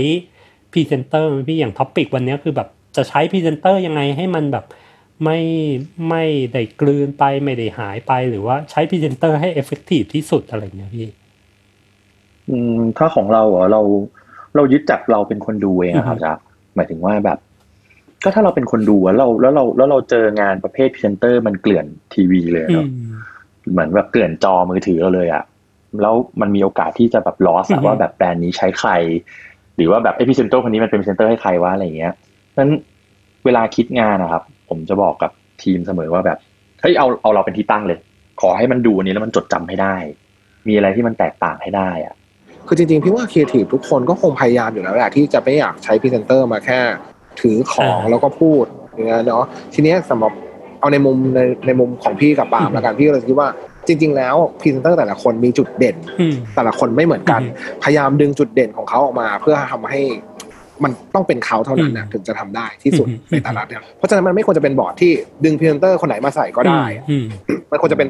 [0.73, 4.65] พรีเซนเตอร์พี่อย่าง topic วันนี้คือแบบจะใช้พรีเซนเตอร์ยังไงให้มันแบบ
[5.25, 5.39] ไม่
[6.09, 11.09] ไม่ได้กลืนไปไม่ได้หายไปหรือว่าใช้พรีเซนเตอร์ให้ effective ที่สุดอะไรอย่างเงี้ยพี่
[12.51, 13.83] อืมถ้าของเราเหรอเรา
[14.57, 16.35] เรายึดจากเราเป็นคนดูเองอะครับอือฮึจ๊ะ
[16.75, 17.39] หมายถึงว่าแบบ
[18.25, 22.91] ก็ถ้าเราเป็นคนดูอะเราแล้วเราแล้วเราเจองานประเภทพรีเซนเตอร์มันเกลื่อนทีวีเลยอืเนาะม
[23.73, 25.45] เหมือนแบบเกลื่อนจอมือถือเราเลยอะ
[26.03, 28.91] แล้วมันมีโอกาสที่จะแบบ lost อืออะฮึว่าแบบแบรนด์นี้ใช้ใคร
[29.77, 32.13] หรือว่าแบบไอพรีเซนเตอร์คนนี้มันเป็นพรีเซนเตอร์ให้ใครวะอะไรอย่างเงี้ย
[32.59, 32.71] นั้น
[33.45, 35.31] เวลาคิดงานนะครับ ผมจะบอกกับ
[35.63, 36.39] ทีมเสมอว่าแบบ
[36.83, 37.99] เฮ้ยเอาเอาเราเป็นที่ตั้งเลย
[38.41, 39.97] ขอให้มันดูอันนี้แล้วมันจดจำให้ได้
[40.69, 42.15] มีอะไรที่มันแตกต่างให้ได้อะ
[42.67, 46.79] คือจริงๆพี่ว่าครีเอทีฟทุกคนก็คงพยายามอยู่แล้วแหละที่จะไม่อยากใช้พรีเซนเตอร์มาแค่
[47.41, 49.45] ถือของอ่าแล้วก็พูดอย่างเงี้ยเนาะ
[49.75, 50.33] ทีเนี้ยสำหรับ
[50.81, 53.49] เอาในมุมในในมุมของพี่กับปาล์มละกันพี่ก็เลยคิดว่า
[53.87, 57.47] จริง ๆ แล้วพรีเซนเตอร์แต่ละคนมีจุดเด่นอืมแต่ละคนไม่เหมือนกันอื
[57.79, 60.01] มพยายามดึงจุดเด่นของเขาออกมา เพื่อทำให้
[60.85, 65.13] มันต้องเป็นเขาเท่านั้นนะอืมถึงจะทำได้ที่สุดอืมในแต่ละเนี่ยเพราะฉะนั้นมันไม่ควรจะเป็นบอร์ดที่
[65.45, 67.25] ดึงพรีเซนเตอร์คนไหนมาใส่ก็ได้อืม
[67.71, 68.09] มันควรจะเป็น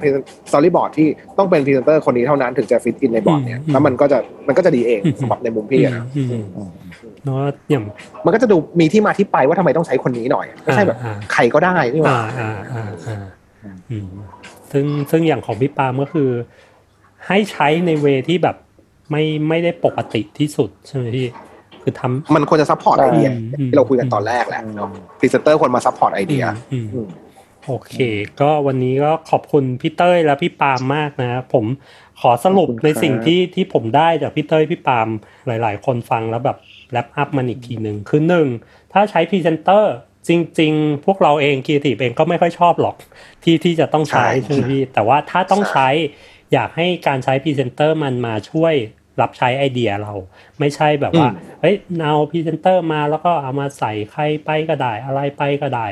[0.51, 1.09] storyboard ที่
[1.39, 6.45] ต้องเป็นพรีเซนเตอร์คนนี้เท่านั้นถึงจะ fit in ในบอร์ดเนี่ยอืมแล้วมันก็จะมันก็จะดีเองอืมสำหรับในมุมพี่อะนะอืมอืม
[7.25, 7.41] เนาะ
[7.71, 7.85] อย่าง
[8.25, 13.23] มันก็จะดูมีที่มาที่ไปว่าทำไมต้องใช้คนนี้หน่อยไม่ใช่แบบอ่าใครก็ได้นี่หว่าอ่าอ่าอ่า
[13.62, 14.09] อ่าอืม
[14.73, 16.31] ซึ่งซึ่งอย่างของพี่ปาล์มก็คือ
[17.27, 18.57] ให้ใช้ใน way ที่แบบ
[19.11, 21.27] ไม่ไม่ได้ปกติที่สุดใช่ไหมพี่
[21.89, 23.28] คือทำมันควรจะ support ไอเดีย
[23.59, 27.09] อืมที่เราคุยกันตอนแรกแหละเนาะพรีเซนเตอร์ควรมา support ไอเดียอืมอืม
[27.66, 27.97] โอเค
[28.41, 31.64] ก็วันนี้ก็ขอบคุณพี่เต้ยและพี่ปาล์มมากนะผม
[32.20, 35.09] ขอสรุปขอบคุณครับในสิ่งที่ที่ผมได้จากพี่เต้ยพี่ปาล์ม
[35.47, 36.57] หลาย ๆ คนฟังแล้วแบบ
[36.93, 38.47] wrap up มันอีกทีหนึ่งคือหนึ่ง
[38.93, 39.95] ถ้าใช้พรีเซนเตอร์
[40.28, 40.30] จ
[40.61, 42.95] ริง ๆ พวกเราเองครีเอทีฟเองก็ไม่ค่อยชอบหรอก
[43.43, 45.89] ที่ที่จะต้องใช้ใช่ใช่ไหมพี่แต่ว่าถ้าต้องใช้
[46.53, 48.74] อยากให้การใช้พรีเซนเตอร์มันมาช่วย
[49.21, 50.12] รับใช้ไอเดียเรา
[50.59, 51.29] ไม่ใช่แบบว่า
[51.61, 55.87] เฮ้ยเอาพรีเซนเตอร์มาแล้วก็เอามาใส่ใครไปก็ได้อะไรไปก็ได้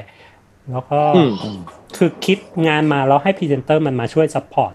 [0.71, 1.23] แล้วก็อื
[1.57, 1.59] ม
[1.97, 4.75] คือคิดงานมาแล้วให้พรีเซนเตอร์มันมาช่วย support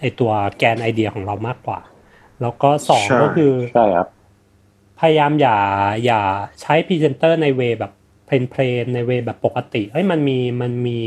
[0.00, 1.80] ไอตัวแกนไอเดียของเรามากกว่า
[2.42, 4.08] แล้วก็สองใช่ก็คือใช่ครับ
[5.00, 5.58] พยายามอย่า
[6.04, 6.20] อย่า
[6.60, 7.92] ใช้พรีเซนเตอร์ใน way แบบ
[8.26, 11.00] plain plain ใน way แบบปกติเฮ้ยมันมีมันมี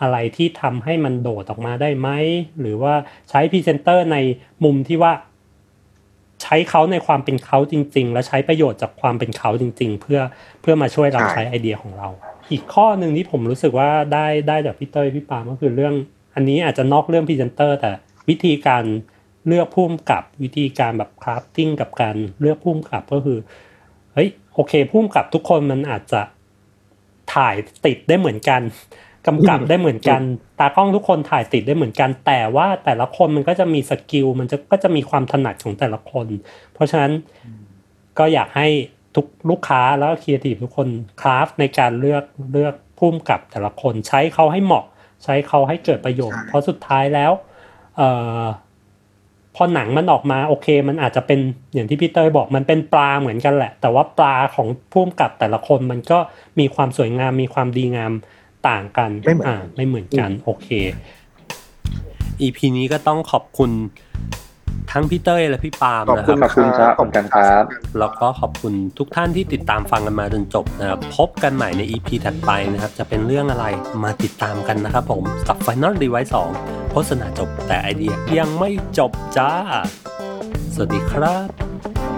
[0.00, 2.08] อะไรที่ทำให้มันโดดออกมาได้ไหม
[2.60, 2.94] หรือว่า
[3.30, 4.16] ใช้พรีเซนเตอร์ใน
[4.64, 5.12] มุมที่ว่า
[6.42, 10.20] ใช้เขาในความเป็นเขาจริง ๆ และใช้ประโยชน์จากความเป็นเขาจริง ๆ เพื่อ
[10.60, 12.08] เพื่อมาช่วยรับใช้ใช้ไอเดียของเรา
[12.50, 15.94] อีกข้อหนึ่งที่ผมรู้สึกว่าได้ได้จากพี่เต้ยพี่ปาล์มก็คือเรื่อง
[16.34, 17.90] อันนี้อาจจะนอกเรื่องพรีเซนเตอร์ แต่
[18.28, 18.84] วิธีการ
[19.46, 23.38] เลือกผู้กำกับวิธีการแบบ crafting กับการเลือกผู้กำกับก็คือ
[24.14, 26.20] เฮ้ยโอเคผู้กำกับทุกคนมันอาจจะ
[27.34, 28.60] ถ่ายติดได้เหมือนกัน
[29.26, 30.20] กำกับได้เหมือนกัน
[30.58, 36.26] ตากล้องทุกคนถ่ายติดได้เหมือนกัน แต่ว่าแต่ละคนมันก็จะมี skill มันจะก็จะมีความถนัดของแต่ละคน
[36.74, 37.12] เพราะฉะนั้น
[38.18, 38.68] ก็อยากให้
[39.16, 40.88] ทุกลูกค้าแล้วก็ครีเอทีฟทุกคน
[41.20, 44.84] craft ในการเลือกเลือกผู้กำกับแต่ละคนใช้เขาให้เหมาะ
[45.24, 47.32] ใช้เขาให้เกิดประโยชน์ใช่เพราะสุดท้ายแล้ว
[47.96, 48.08] เอ่
[48.40, 48.42] อ
[49.58, 51.40] พอหนังมันออกมาโอเค มันอาจจะเป็น
[51.74, 56.18] อย่างที่พี่เตยบอกมันเป็นปลาเหมือนกันแหละ แต่ว่าปลาของผู้กำกับแต่ละคนมันก็
[56.58, 58.12] มีความสวยงามมีความดีงาม
[58.68, 60.68] ต่างกันไม่เหมือนอ่าไม่เหมือนกันโอเค
[62.42, 63.70] EP นี้ก็ต้องขอบคุณ
[64.92, 67.64] ทั้งพี่เต้ยและพี่ปาล์มขอบนะคคุรัณบขอบคุณครับขอบคุณครับ
[67.98, 73.66] แล้วก็ขอบคุณทุกท่านที่ติดตามฟังกันมาจนจบนะครับ พบกันใหม่ใน EP ถัดไปนะครับ จะเป็นเรื่องอะไร
[74.04, 76.30] มาติดตามกันนะครับผมกับ Final Device
[76.62, 79.50] 2โฆษณาจบแต่ไอเดียยังไม่จบจ้า
[80.74, 82.15] สวัสดีครับ